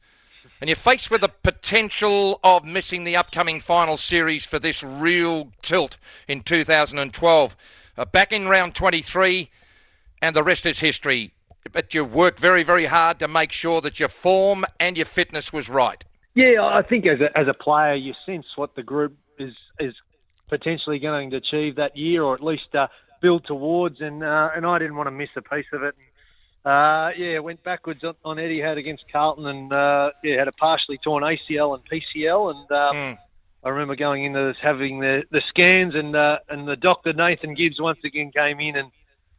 And 0.61 0.69
you're 0.69 0.76
faced 0.76 1.11
with 1.11 1.23
the 1.23 1.29
potential 1.29 2.38
of 2.45 2.64
missing 2.64 3.05
the 3.05 3.17
upcoming 3.17 3.61
final 3.61 3.97
series 3.97 4.45
for 4.45 4.59
this 4.59 4.83
real 4.83 5.50
tilt 5.62 5.97
in 6.29 6.43
2012. 6.43 7.57
Uh, 7.97 8.05
back 8.05 8.33
in 8.33 8.47
round 8.47 8.75
23, 8.75 9.50
and 10.21 10.37
the 10.37 10.43
rest 10.43 10.67
is 10.67 10.81
history. 10.81 11.33
But 11.73 11.95
you 11.95 12.05
worked 12.05 12.40
very, 12.40 12.62
very 12.62 12.87
hard 12.87 13.19
to 13.21 13.29
make 13.29 13.52
sure 13.52 13.81
that 13.81 14.00
your 14.00 14.09
form 14.09 14.64
and 14.79 14.97
your 14.97 15.07
fitness 15.07 15.52
was 15.52 15.69
right. 15.69 16.02
Yeah, 16.35 16.62
I 16.62 16.83
think 16.83 17.07
as 17.07 17.21
a, 17.21 17.37
as 17.38 17.47
a 17.49 17.55
player, 17.55 17.95
you 17.95 18.14
sense 18.25 18.47
what 18.57 18.75
the 18.75 18.83
group 18.83 19.17
is 19.38 19.52
is 19.79 19.95
potentially 20.49 20.99
going 20.99 21.31
to 21.31 21.37
achieve 21.37 21.76
that 21.76 21.97
year, 21.97 22.23
or 22.23 22.35
at 22.35 22.43
least 22.43 22.75
uh, 22.75 22.87
build 23.21 23.45
towards. 23.47 24.00
And 24.00 24.23
uh, 24.23 24.50
and 24.55 24.64
I 24.64 24.79
didn't 24.79 24.97
want 24.97 25.09
to 25.09 25.12
miss 25.12 25.29
a 25.37 25.43
piece 25.43 25.67
of 25.73 25.83
it. 25.83 25.95
And, 25.97 26.07
uh, 26.64 27.11
yeah, 27.17 27.38
went 27.38 27.62
backwards 27.64 28.02
on, 28.05 28.37
Etihad 28.37 28.79
against 28.79 29.05
Carlton, 29.11 29.47
and 29.47 29.73
uh, 29.73 30.11
yeah, 30.23 30.38
had 30.38 30.49
a 30.49 30.52
partially 30.52 30.99
torn 31.02 31.23
ACL 31.23 31.75
and 31.75 31.83
PCL, 31.85 32.50
and 32.50 32.71
um, 32.71 32.97
mm. 32.97 33.19
I 33.64 33.69
remember 33.71 33.97
going 33.97 34.25
into 34.25 34.49
this 34.49 34.57
having 34.62 35.00
the, 35.00 35.23
the 35.31 35.40
scans, 35.49 35.95
and 35.95 36.14
uh, 36.14 36.38
and 36.49 36.69
the 36.69 36.76
doctor 36.76 37.12
Nathan 37.14 37.55
Gibbs 37.55 37.81
once 37.81 37.99
again 38.05 38.31
came 38.31 38.61
in, 38.61 38.76
and 38.76 38.88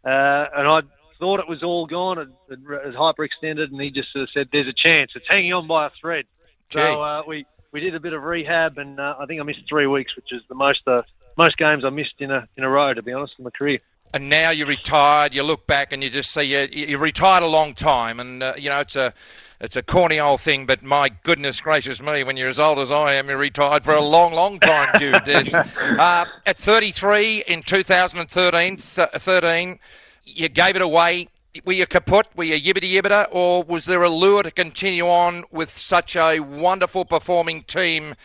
uh, 0.03 0.49
and 0.55 0.67
I 0.67 0.79
thought 1.21 1.39
it 1.39 1.47
was 1.47 1.63
all 1.63 1.85
gone, 1.85 2.17
it, 2.17 2.27
it, 2.49 2.59
it 2.59 2.95
hyperextended, 2.95 3.71
and 3.71 3.79
he 3.79 3.91
just 3.91 4.11
sort 4.11 4.23
of 4.23 4.29
said, 4.33 4.49
"There's 4.51 4.67
a 4.67 4.73
chance. 4.73 5.11
It's 5.15 5.27
hanging 5.29 5.53
on 5.53 5.67
by 5.67 5.87
a 5.87 5.89
thread." 6.01 6.25
Gee. 6.69 6.79
So 6.79 7.01
uh, 7.01 7.21
we 7.25 7.45
we 7.71 7.79
did 7.79 7.95
a 7.95 7.99
bit 7.99 8.13
of 8.13 8.23
rehab, 8.23 8.77
and 8.77 8.99
uh, 8.99 9.15
I 9.19 9.25
think 9.27 9.39
I 9.39 9.43
missed 9.43 9.61
three 9.69 9.87
weeks, 9.87 10.15
which 10.15 10.33
is 10.33 10.41
the 10.49 10.55
most 10.55 10.81
uh, 10.87 11.03
most 11.37 11.57
games 11.57 11.85
I 11.85 11.89
missed 11.91 12.15
in 12.19 12.31
a 12.31 12.47
in 12.57 12.63
a 12.63 12.69
row, 12.69 12.93
to 12.93 13.01
be 13.01 13.13
honest, 13.13 13.33
in 13.37 13.45
my 13.45 13.51
career 13.51 13.79
and 14.13 14.27
now 14.27 14.49
you're 14.49 14.67
retired. 14.67 15.33
You 15.33 15.43
look 15.43 15.65
back 15.67 15.93
and 15.93 16.03
you 16.03 16.09
just 16.09 16.33
see 16.33 16.43
you, 16.43 16.67
you 16.69 16.97
retired 16.97 17.43
a 17.43 17.47
long 17.47 17.73
time, 17.73 18.19
and 18.19 18.43
uh, 18.43 18.53
you 18.57 18.69
know 18.69 18.81
it's 18.81 18.95
a 18.95 19.13
it's 19.61 19.75
a 19.75 19.83
corny 19.83 20.19
old 20.19 20.41
thing, 20.41 20.65
but 20.65 20.81
my 20.81 21.09
goodness 21.09 21.61
gracious 21.61 22.01
me, 22.01 22.23
when 22.23 22.35
you're 22.35 22.49
as 22.49 22.59
old 22.59 22.79
as 22.79 22.89
I 22.89 23.13
am, 23.13 23.29
you're 23.29 23.37
retired 23.37 23.85
for 23.85 23.93
a 23.93 24.01
long, 24.01 24.33
long 24.33 24.59
time, 24.59 24.89
Jude. 24.97 25.15
uh, 25.55 26.25
at 26.47 26.57
33 26.57 27.43
in 27.47 27.61
2013, 27.61 28.77
th- 28.77 29.09
13, 29.13 29.79
you 30.23 30.49
gave 30.49 30.75
it 30.75 30.81
away. 30.81 31.27
Were 31.65 31.73
you 31.73 31.85
kaput? 31.85 32.27
Were 32.35 32.45
you 32.45 32.55
yibbity 32.55 32.93
yibbita? 32.93 33.27
Or 33.31 33.63
was 33.63 33.85
there 33.85 34.03
a 34.03 34.09
lure 34.09 34.43
to 34.43 34.51
continue 34.51 35.05
on 35.05 35.43
with 35.51 35.77
such 35.77 36.15
a 36.15 36.39
wonderful 36.39 37.05
performing 37.05 37.63
team 37.63 38.15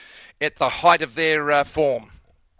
at 0.41 0.57
the 0.57 0.69
height 0.69 1.03
of 1.03 1.15
their 1.15 1.51
uh, 1.51 1.65
form? 1.65 2.11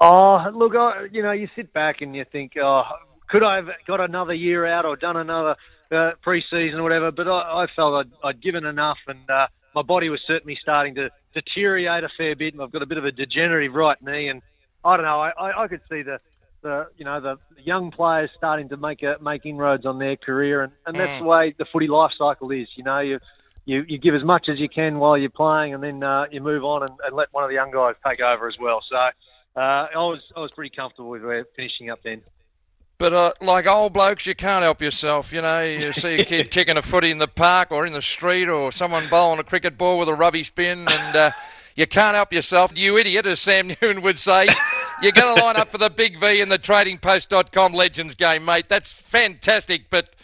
Oh, 0.01 0.45
look, 0.55 0.75
I, 0.75 1.07
you 1.11 1.23
know, 1.23 1.33
you 1.33 1.49
sit 1.57 1.73
back 1.73 2.01
and 2.01 2.15
you 2.15 2.25
think, 2.31 2.53
oh, 2.61 2.83
could 3.29 3.43
I 3.43 3.57
have 3.57 3.69
got 3.87 4.01
another 4.01 4.35
year 4.35 4.67
out 4.67 4.85
or 4.85 4.97
done 4.97 5.17
another 5.17 5.57
uh, 5.91 6.11
pre-season 6.23 6.81
or 6.81 6.83
whatever? 6.83 7.11
But 7.11 7.29
I, 7.29 7.65
I 7.65 7.67
felt 7.75 8.07
I'd, 8.07 8.29
I'd 8.29 8.43
given 8.43 8.65
enough, 8.65 8.99
and 9.07 9.29
uh, 9.31 9.47
my 9.75 9.83
body 9.83 10.09
was 10.09 10.21
certainly 10.27 10.59
starting 10.61 10.97
to 10.97 11.11
deteriorate 11.33 12.05
a 12.05 12.09
fair 12.17 12.35
bit, 12.37 12.55
and 12.55 12.63
I've 12.63 12.73
got 12.73 12.83
a 12.83 12.87
bit 12.87 12.99
of 12.99 13.05
a 13.05 13.13
degenerative 13.13 13.75
right 13.75 14.01
knee, 14.03 14.29
and 14.29 14.43
I 14.85 14.97
don't 14.97 15.07
know. 15.07 15.21
I, 15.21 15.31
I, 15.31 15.65
I 15.65 15.69
could 15.69 15.81
see 15.89 16.03
the, 16.03 16.19
the 16.67 16.89
you 16.97 17.05
know 17.05 17.21
the 17.21 17.37
young 17.63 17.91
players 17.91 18.31
starting 18.37 18.69
to 18.71 18.77
make 18.77 19.03
a, 19.03 19.17
make 19.23 19.47
inroads 19.47 19.87
on 19.87 19.99
their 19.99 20.17
career, 20.17 20.63
and, 20.63 20.73
and 20.85 20.97
that's 20.97 21.13
mm. 21.13 21.19
the 21.21 21.25
way 21.25 21.55
the 21.57 21.67
footy 21.73 21.87
life 21.87 22.13
cycle 22.19 22.51
is. 22.51 22.69
You 22.77 22.85
know, 22.85 22.99
you 22.99 23.21
you, 23.65 23.85
you 23.89 23.99
give 23.99 24.15
as 24.15 24.25
much 24.25 24.49
as 24.49 24.59
you 24.59 24.69
can 24.69 24.99
while 24.99 25.17
you're 25.17 25.31
playing, 25.31 25.75
and 25.75 25.83
then 25.83 26.03
uh, 26.03 26.27
you 26.31 26.41
move 26.41 26.65
on 26.65 26.83
and, 26.83 26.93
and 27.05 27.17
let 27.17 27.33
one 27.33 27.45
of 27.45 27.51
the 27.51 27.55
young 27.55 27.71
guys 27.71 27.95
take 28.07 28.23
over 28.23 28.49
as 28.49 28.55
well. 28.61 28.81
So 28.89 28.97
uh, 28.97 29.61
I 29.61 29.89
was 29.95 30.21
I 30.37 30.41
was 30.41 30.51
pretty 30.53 30.75
comfortable 30.75 31.11
with 31.11 31.47
finishing 31.57 31.91
up 31.91 32.01
then. 32.03 32.23
But 32.99 33.13
uh, 33.13 33.33
like 33.43 33.67
old 33.67 33.93
blokes, 33.93 34.25
you 34.25 34.35
can't 34.35 34.63
help 34.63 34.81
yourself. 34.81 35.33
You 35.33 35.43
know, 35.43 35.63
you 35.63 35.93
see 35.93 36.21
a 36.21 36.25
kid 36.25 36.51
kicking 36.51 36.79
a 36.79 36.83
footy 36.83 37.11
in 37.11 37.19
the 37.19 37.29
park 37.29 37.71
or 37.71 37.87
in 37.87 37.93
the 37.93 38.03
street, 38.03 38.49
or 38.49 38.73
someone 38.73 39.09
bowling 39.09 39.39
a 39.39 39.45
cricket 39.45 39.77
ball 39.77 39.99
with 39.99 40.09
a 40.09 40.15
rubbish 40.15 40.51
bin, 40.55 40.89
and 40.89 41.17
uh, 41.17 41.31
you 41.75 41.87
can't 41.87 42.17
help 42.17 42.33
yourself. 42.33 42.73
You 42.75 42.97
idiot, 42.97 43.27
as 43.27 43.41
Sam 43.41 43.71
Newman 43.83 44.03
would 44.03 44.19
say. 44.19 44.49
You're 45.03 45.13
going 45.13 45.37
to 45.37 45.43
line 45.43 45.57
up 45.57 45.69
for 45.69 45.79
the 45.79 45.91
big 45.91 46.19
V 46.19 46.41
in 46.41 46.49
the 46.49 46.59
TradingPost.com 46.59 47.75
Legends 47.75 48.15
game, 48.15 48.45
mate. 48.45 48.69
That's 48.69 48.93
fantastic, 48.93 49.91
but 49.91 50.15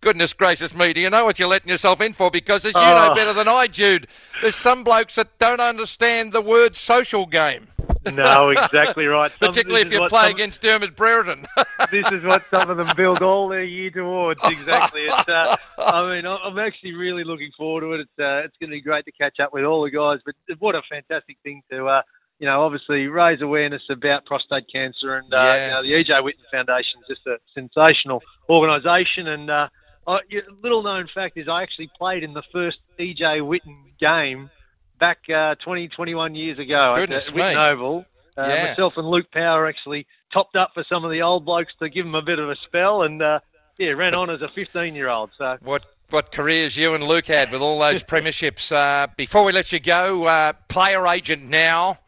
goodness 0.00 0.32
gracious 0.32 0.74
me, 0.74 0.92
do 0.92 1.00
you 1.00 1.10
know 1.10 1.24
what 1.24 1.38
you're 1.38 1.48
letting 1.48 1.68
yourself 1.68 2.00
in 2.00 2.12
for? 2.12 2.30
Because 2.30 2.64
as 2.64 2.74
you 2.74 2.80
know 2.80 3.08
ah. 3.10 3.14
better 3.14 3.32
than 3.32 3.48
I, 3.48 3.66
Jude, 3.66 4.08
there's 4.42 4.56
some 4.56 4.84
blokes 4.84 5.14
that 5.14 5.38
don't 5.38 5.60
understand 5.60 6.32
the 6.32 6.40
word 6.40 6.76
social 6.76 7.26
game. 7.26 7.68
No, 8.12 8.50
exactly 8.50 9.06
right. 9.06 9.30
Some, 9.30 9.48
Particularly 9.48 9.82
if 9.82 9.92
you 9.92 10.06
play 10.08 10.24
some, 10.24 10.32
against 10.32 10.62
Dermott 10.62 10.96
Brereton. 10.96 11.46
this 11.90 12.10
is 12.12 12.24
what 12.24 12.42
some 12.50 12.70
of 12.70 12.78
them 12.78 12.88
build 12.96 13.20
all 13.20 13.48
their 13.48 13.64
year 13.64 13.90
towards. 13.90 14.42
Exactly. 14.42 15.02
It's, 15.02 15.28
uh, 15.28 15.56
I 15.78 16.14
mean, 16.14 16.26
I'm 16.26 16.58
actually 16.58 16.94
really 16.94 17.24
looking 17.24 17.50
forward 17.58 17.82
to 17.82 17.92
it. 17.92 18.00
It's 18.00 18.18
uh, 18.18 18.46
it's 18.46 18.56
going 18.58 18.70
to 18.70 18.76
be 18.76 18.80
great 18.80 19.04
to 19.04 19.12
catch 19.12 19.38
up 19.38 19.52
with 19.52 19.64
all 19.64 19.82
the 19.82 19.90
guys. 19.90 20.20
But 20.24 20.34
what 20.60 20.74
a 20.74 20.82
fantastic 20.88 21.36
thing 21.42 21.62
to, 21.70 21.86
uh, 21.86 22.02
you 22.40 22.46
know, 22.46 22.62
obviously 22.62 23.06
raise 23.06 23.42
awareness 23.42 23.82
about 23.90 24.24
prostate 24.24 24.64
cancer 24.72 25.14
and 25.14 25.32
uh, 25.32 25.36
yeah. 25.36 25.64
you 25.64 25.70
know, 25.70 25.82
the 25.82 26.10
EJ 26.10 26.22
Whitten 26.22 26.50
Foundation 26.50 27.00
is 27.02 27.16
just 27.16 27.26
a 27.26 27.36
sensational 27.54 28.22
organisation. 28.48 29.28
And 29.28 29.50
uh, 29.50 29.68
I, 30.06 30.18
little 30.62 30.82
known 30.82 31.06
fact 31.14 31.38
is 31.38 31.48
I 31.48 31.62
actually 31.62 31.90
played 31.98 32.24
in 32.24 32.32
the 32.32 32.42
first 32.50 32.78
EJ 32.98 33.42
Whitten 33.42 33.76
game 34.00 34.50
back 34.98 35.18
uh, 35.28 35.54
20, 35.62 35.88
21 35.88 36.34
years 36.34 36.58
ago 36.58 36.94
Goodness 36.96 37.28
at 37.28 37.34
Whitten 37.34 37.72
Oval. 37.72 38.06
Uh, 38.38 38.46
yeah. 38.46 38.68
Myself 38.68 38.94
and 38.96 39.06
Luke 39.06 39.30
Power 39.30 39.68
actually 39.68 40.06
topped 40.32 40.56
up 40.56 40.70
for 40.72 40.84
some 40.88 41.04
of 41.04 41.10
the 41.10 41.20
old 41.20 41.44
blokes 41.44 41.72
to 41.78 41.90
give 41.90 42.06
them 42.06 42.14
a 42.14 42.22
bit 42.22 42.38
of 42.38 42.48
a 42.48 42.56
spell, 42.66 43.02
and 43.02 43.20
uh, 43.20 43.40
yeah, 43.78 43.90
ran 43.90 44.14
on 44.14 44.30
as 44.30 44.40
a 44.40 44.48
15 44.54 44.94
year 44.94 45.10
old. 45.10 45.30
So 45.36 45.58
what 45.62 45.84
what 46.08 46.32
careers 46.32 46.76
you 46.76 46.94
and 46.94 47.04
Luke 47.04 47.26
had 47.26 47.52
with 47.52 47.60
all 47.60 47.78
those 47.78 48.02
premierships. 48.02 48.72
Uh, 48.72 49.08
before 49.16 49.44
we 49.44 49.52
let 49.52 49.72
you 49.72 49.80
go, 49.80 50.24
uh, 50.24 50.54
player 50.68 51.06
agent 51.06 51.44
now. 51.44 51.98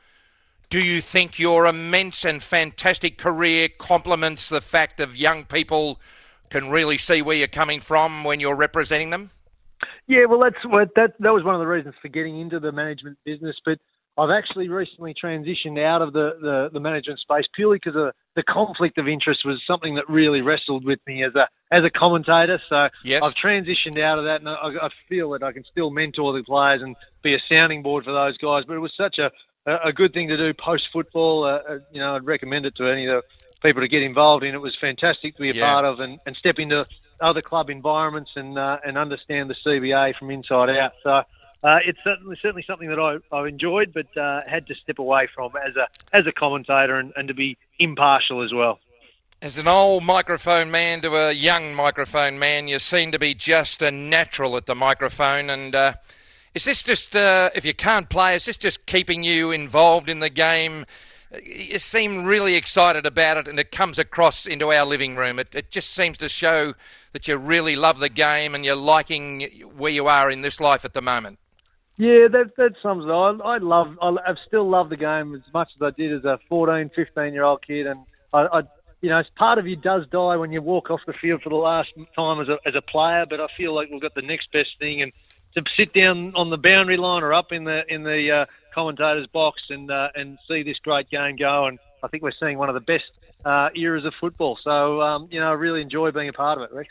Do 0.73 0.81
you 0.81 1.03
think 1.03 1.39
your 1.39 1.67
immense 1.67 2.25
and 2.25 2.43
fantastic 2.43 3.19
career 3.19 3.69
complements 3.69 4.49
the 4.49 4.63
fact 4.63 5.01
of 5.01 5.15
young 5.15 5.45
people 5.45 6.01
can 6.49 6.71
really 6.71 6.97
see 6.97 7.21
where 7.21 7.37
you're 7.37 7.47
coming 7.47 7.79
from 7.79 8.25
when 8.25 8.41
you're 8.41 8.57
representing 8.57 9.11
them? 9.11 9.29
Yeah, 10.07 10.25
well, 10.25 10.41
that's 10.41 10.65
what 10.65 10.89
that 10.97 11.13
that 11.21 11.35
was 11.35 11.45
one 11.45 11.55
of 11.55 11.61
the 11.61 11.67
reasons 11.67 11.95
for 12.01 12.09
getting 12.09 12.41
into 12.41 12.59
the 12.59 12.73
management 12.73 13.19
business. 13.23 13.55
But 13.67 13.81
I've 14.17 14.31
actually 14.31 14.71
recently 14.71 15.13
transitioned 15.13 15.79
out 15.79 16.01
of 16.01 16.15
the, 16.15 16.39
the, 16.41 16.71
the 16.73 16.81
management 16.81 17.21
space 17.21 17.45
purely 17.55 17.77
because 17.77 17.93
the, 17.93 18.13
the 18.35 18.43
conflict 18.43 18.97
of 18.97 19.07
interest 19.07 19.41
was 19.45 19.61
something 19.67 19.97
that 19.97 20.09
really 20.09 20.41
wrestled 20.41 20.87
with 20.87 21.01
me 21.07 21.23
as 21.23 21.35
a 21.35 21.49
as 21.71 21.85
a 21.85 21.91
commentator. 21.91 22.59
So 22.71 22.89
yes. 23.05 23.23
I've 23.23 23.35
transitioned 23.35 24.01
out 24.01 24.19
of 24.19 24.25
that, 24.25 24.37
and 24.41 24.49
I, 24.49 24.87
I 24.87 24.89
feel 25.07 25.33
that 25.33 25.43
I 25.43 25.53
can 25.53 25.65
still 25.71 25.91
mentor 25.91 26.33
the 26.33 26.43
players 26.43 26.81
and 26.81 26.97
be 27.23 27.35
a 27.35 27.43
sounding 27.47 27.83
board 27.83 28.05
for 28.05 28.13
those 28.15 28.39
guys. 28.39 28.65
But 28.67 28.77
it 28.77 28.81
was 28.81 28.95
such 28.97 29.19
a 29.19 29.31
a, 29.67 29.89
a 29.89 29.93
good 29.93 30.13
thing 30.13 30.29
to 30.29 30.37
do 30.37 30.53
post 30.55 30.85
football. 30.93 31.45
Uh, 31.45 31.49
uh, 31.75 31.79
you 31.93 32.01
know, 32.01 32.17
I'd 32.17 32.25
recommend 32.25 32.67
it 32.67 32.77
to 32.77 32.87
any 32.89 33.07
of 33.07 33.23
the 33.23 33.69
people 33.69 33.83
to 33.83 33.89
get 33.89 34.03
involved 34.03 34.45
in. 34.45 34.55
It 34.55 34.61
was 34.61 34.77
fantastic 34.81 35.37
to 35.37 35.43
be 35.43 35.51
a 35.51 35.55
Yeah. 35.55 35.67
part 35.73 35.85
of 35.85 36.01
and, 36.01 36.19
and 36.27 36.37
step 36.37 36.57
into 36.59 36.87
other 37.21 37.41
club 37.41 37.71
environments 37.71 38.31
and 38.35 38.59
uh, 38.59 38.79
and 38.85 38.99
understand 38.99 39.49
the 39.51 39.57
CBA 39.65 40.17
from 40.17 40.31
inside 40.31 40.71
out. 40.71 40.93
So. 41.03 41.23
Uh, 41.65 41.79
it's 41.87 42.01
certainly 42.03 42.35
certainly 42.43 42.65
something 42.67 42.89
that 42.89 42.99
I, 42.99 43.19
I 43.33 43.47
enjoyed, 43.47 43.95
but 43.95 44.17
uh, 44.21 44.41
had 44.49 44.67
to 44.67 44.75
step 44.75 44.99
away 44.99 45.29
from 45.33 45.53
as 45.65 45.77
a 45.77 45.87
as 46.13 46.27
a 46.27 46.33
commentator 46.33 46.97
and, 46.97 47.13
and 47.15 47.29
to 47.29 47.35
be 47.35 47.57
impartial 47.79 48.43
as 48.43 48.53
well. 48.53 48.81
As 49.41 49.59
an 49.59 49.69
old 49.69 50.03
microphone 50.03 50.73
man 50.73 51.03
to 51.03 51.15
a 51.15 51.31
young 51.31 51.73
microphone 51.73 52.41
man, 52.41 52.67
you 52.67 52.81
seem 52.81 53.13
to 53.13 53.19
be 53.21 53.33
just 53.33 53.81
a 53.81 53.93
natural 53.93 54.57
at 54.57 54.67
the 54.67 54.75
microphone. 54.75 55.51
And 55.51 55.73
uh, 55.73 55.93
is 56.55 56.65
this 56.65 56.83
just, 56.83 57.17
uh, 57.17 57.51
if 57.55 57.65
you 57.65 57.75
can't 57.75 58.09
play, 58.09 58.35
is 58.35 58.45
this 58.45 58.57
just 58.57 58.85
keeping 58.87 59.23
you 59.23 59.53
involved 59.53 60.09
in 60.09 60.21
the 60.21 60.29
game? 60.29 60.85
You 61.43 61.79
seem 61.79 62.25
really 62.25 62.57
excited 62.57 63.07
about 63.07 63.39
it, 63.39 63.49
and 63.49 63.59
it 63.59 63.73
comes 63.73 63.99
across 63.99 64.45
into 64.45 64.71
our 64.71 64.85
living 64.85 65.17
room. 65.17 65.39
It, 65.39 65.55
it 65.55 65.71
just 65.71 65.91
seems 65.91 66.19
to 66.19 66.29
show 66.29 66.75
that 67.15 67.27
you 67.27 67.39
really 67.39 67.75
love 67.75 68.01
the 68.01 68.11
game 68.11 68.55
and 68.55 68.67
you're 68.67 68.77
liking 68.77 69.43
where 69.77 69.93
you 69.93 70.09
are 70.09 70.31
in 70.31 70.43
this 70.43 70.61
life 70.61 70.85
at 70.85 70.93
the 70.93 71.01
moment. 71.01 71.39
Yeah, 71.97 72.29
that 72.33 72.57
that 72.57 72.73
sums 72.83 73.05
it. 73.05 73.11
I, 73.11 73.55
I 73.55 73.59
love. 73.59 73.97
I, 74.01 74.09
I've 74.27 74.39
still 74.47 74.69
loved 74.69 74.91
the 74.91 74.97
game 74.97 75.35
as 75.35 75.43
much 75.55 75.69
as 75.77 75.83
I 75.83 75.91
did 75.91 76.13
as 76.13 76.25
a 76.25 76.39
14, 76.49 76.91
15 76.95 77.33
year 77.33 77.45
old 77.45 77.65
kid, 77.67 77.87
and 77.87 78.01
I, 78.33 78.41
I, 78.41 78.63
you 79.03 79.11
know, 79.11 79.23
part 79.37 79.59
of 79.59 79.67
you 79.67 79.77
does 79.77 80.05
die 80.11 80.37
when 80.37 80.53
you 80.53 80.63
walk 80.63 80.91
off 80.91 81.01
the 81.07 81.13
field 81.13 81.43
for 81.43 81.51
the 81.51 81.57
last 81.57 81.91
time 82.17 82.41
as 82.41 82.49
a 82.49 82.57
as 82.67 82.75
a 82.75 82.83
player. 82.83 83.25
But 83.29 83.41
I 83.41 83.47
feel 83.57 83.75
like 83.75 83.91
we've 83.91 84.01
got 84.01 84.15
the 84.15 84.23
next 84.23 84.51
best 84.53 84.71
thing, 84.79 85.03
and 85.03 85.13
to 85.55 85.63
sit 85.77 85.93
down 85.93 86.35
on 86.35 86.51
the 86.51 86.57
boundary 86.57 86.97
line 86.97 87.23
or 87.23 87.33
up 87.35 87.53
in 87.53 87.65
the 87.65 87.83
in 87.89 88.03
the 88.03 88.31
uh, 88.31 88.45
commentator's 88.75 89.27
box 89.27 89.63
and 89.71 89.91
uh, 89.91 90.09
and 90.15 90.39
see 90.49 90.63
this 90.63 90.79
great 90.79 91.11
game 91.11 91.37
go, 91.37 91.67
and 91.67 91.79
I 92.03 92.09
think 92.09 92.23
we're 92.23 92.33
seeing 92.39 92.59
one 92.59 92.69
of 92.69 92.75
the 92.75 92.81
best 92.81 93.05
uh, 93.45 93.69
eras 93.75 94.05
of 94.05 94.15
football. 94.21 94.59
So 94.63 95.01
um, 95.01 95.29
you 95.31 95.41
know, 95.41 95.49
I 95.49 95.53
really 95.53 95.83
enjoy 95.83 96.11
being 96.11 96.29
a 96.29 96.33
part 96.33 96.59
of 96.59 96.65
it, 96.65 96.75
Rex. 96.75 96.89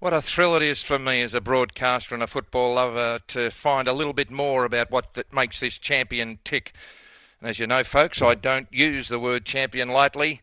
What 0.00 0.12
a 0.12 0.20
thrill 0.20 0.54
it 0.56 0.62
is 0.62 0.82
for 0.82 0.98
me 0.98 1.22
as 1.22 1.32
a 1.32 1.40
broadcaster 1.40 2.14
and 2.14 2.22
a 2.22 2.26
football 2.26 2.74
lover 2.74 3.20
to 3.28 3.50
find 3.50 3.88
a 3.88 3.92
little 3.94 4.12
bit 4.12 4.30
more 4.30 4.66
about 4.66 4.90
what 4.90 5.14
that 5.14 5.32
makes 5.32 5.60
this 5.60 5.78
champion 5.78 6.40
tick. 6.44 6.74
And 7.40 7.48
as 7.48 7.58
you 7.58 7.66
know, 7.66 7.82
folks, 7.82 8.20
I 8.20 8.34
don't 8.34 8.68
use 8.70 9.08
the 9.08 9.18
word 9.18 9.46
champion 9.46 9.88
lightly, 9.88 10.42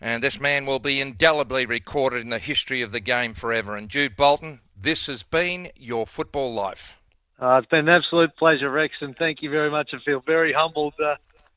and 0.00 0.20
this 0.20 0.40
man 0.40 0.66
will 0.66 0.80
be 0.80 1.00
indelibly 1.00 1.64
recorded 1.64 2.22
in 2.22 2.30
the 2.30 2.40
history 2.40 2.82
of 2.82 2.90
the 2.90 2.98
game 2.98 3.34
forever. 3.34 3.76
And 3.76 3.88
Jude 3.88 4.16
Bolton, 4.16 4.60
this 4.80 5.06
has 5.06 5.22
been 5.22 5.70
your 5.76 6.06
football 6.06 6.54
life. 6.54 6.96
Uh, 7.40 7.58
it's 7.58 7.68
been 7.68 7.88
an 7.88 7.88
absolute 7.88 8.34
pleasure, 8.36 8.70
Rex, 8.70 8.94
and 9.00 9.16
thank 9.16 9.42
you 9.42 9.50
very 9.50 9.70
much. 9.70 9.90
I 9.92 9.98
feel 10.04 10.20
very 10.20 10.52
humbled, 10.52 10.94
uh, 11.02 11.14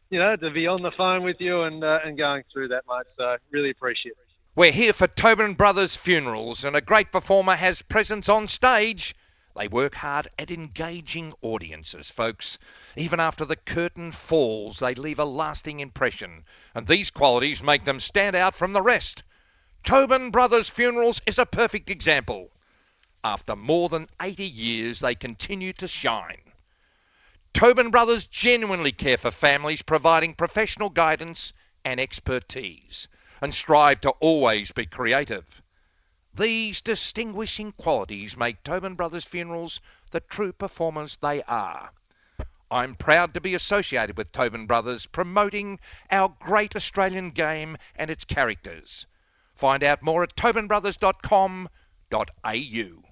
you 0.09 0.19
know, 0.19 0.35
to 0.35 0.51
be 0.51 0.67
on 0.67 0.81
the 0.81 0.91
phone 0.91 1.23
with 1.23 1.37
you 1.39 1.61
and 1.63 1.83
uh, 1.83 1.99
and 2.05 2.17
going 2.17 2.43
through 2.53 2.69
that, 2.69 2.83
mate. 2.87 3.05
So 3.17 3.37
really 3.51 3.71
appreciate 3.71 4.11
it. 4.11 4.17
We're 4.55 4.71
here 4.71 4.93
for 4.93 5.07
Tobin 5.07 5.53
Brothers 5.53 5.95
funerals, 5.95 6.65
and 6.65 6.75
a 6.75 6.81
great 6.81 7.11
performer 7.11 7.55
has 7.55 7.81
presence 7.81 8.29
on 8.29 8.47
stage. 8.47 9.15
They 9.55 9.67
work 9.67 9.95
hard 9.95 10.29
at 10.37 10.51
engaging 10.51 11.33
audiences, 11.41 12.11
folks. 12.11 12.57
Even 12.95 13.19
after 13.19 13.43
the 13.43 13.55
curtain 13.55 14.11
falls, 14.11 14.79
they 14.79 14.93
leave 14.93 15.19
a 15.19 15.25
lasting 15.25 15.79
impression, 15.79 16.43
and 16.75 16.87
these 16.87 17.11
qualities 17.11 17.63
make 17.63 17.85
them 17.85 17.99
stand 17.99 18.35
out 18.35 18.55
from 18.55 18.73
the 18.73 18.81
rest. 18.81 19.23
Tobin 19.83 20.31
Brothers 20.31 20.69
Funerals 20.69 21.21
is 21.25 21.39
a 21.39 21.45
perfect 21.45 21.89
example. 21.89 22.49
After 23.23 23.55
more 23.55 23.87
than 23.87 24.09
80 24.19 24.45
years, 24.45 25.01
they 25.01 25.13
continue 25.13 25.73
to 25.73 25.87
shine. 25.87 26.41
Tobin 27.53 27.91
Brothers 27.91 28.25
genuinely 28.25 28.91
care 28.91 29.17
for 29.17 29.29
families, 29.29 29.83
providing 29.83 30.33
professional 30.33 30.89
guidance 30.89 31.53
and 31.85 31.99
expertise, 31.99 33.07
and 33.39 33.53
strive 33.53 34.01
to 34.01 34.09
always 34.21 34.71
be 34.71 34.87
creative. 34.87 35.61
These 36.33 36.81
distinguishing 36.81 37.73
qualities 37.73 38.35
make 38.35 38.63
Tobin 38.63 38.95
Brothers 38.95 39.25
Funerals 39.25 39.79
the 40.09 40.21
true 40.21 40.51
performers 40.51 41.17
they 41.17 41.43
are. 41.43 41.91
I'm 42.71 42.95
proud 42.95 43.35
to 43.35 43.41
be 43.41 43.53
associated 43.53 44.17
with 44.17 44.31
Tobin 44.31 44.65
Brothers, 44.65 45.05
promoting 45.05 45.79
our 46.09 46.29
great 46.29 46.75
Australian 46.75 47.29
game 47.31 47.77
and 47.95 48.09
its 48.09 48.25
characters. 48.25 49.05
Find 49.53 49.83
out 49.83 50.01
more 50.01 50.23
at 50.23 50.35
tobinbrothers.com.au. 50.35 53.10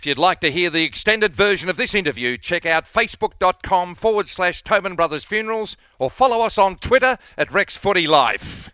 If 0.00 0.06
you'd 0.06 0.16
like 0.16 0.40
to 0.40 0.50
hear 0.50 0.70
the 0.70 0.82
extended 0.82 1.36
version 1.36 1.68
of 1.68 1.76
this 1.76 1.94
interview, 1.94 2.38
check 2.38 2.64
out 2.64 2.90
facebook.com 2.90 3.96
forward 3.96 4.30
slash 4.30 4.62
Tobin 4.62 4.94
Brothers 4.96 5.24
Funerals 5.24 5.76
or 5.98 6.08
follow 6.08 6.40
us 6.40 6.56
on 6.56 6.76
Twitter 6.76 7.18
at 7.36 7.52
Rex 7.52 7.76
Footy 7.76 8.06
Life. 8.06 8.70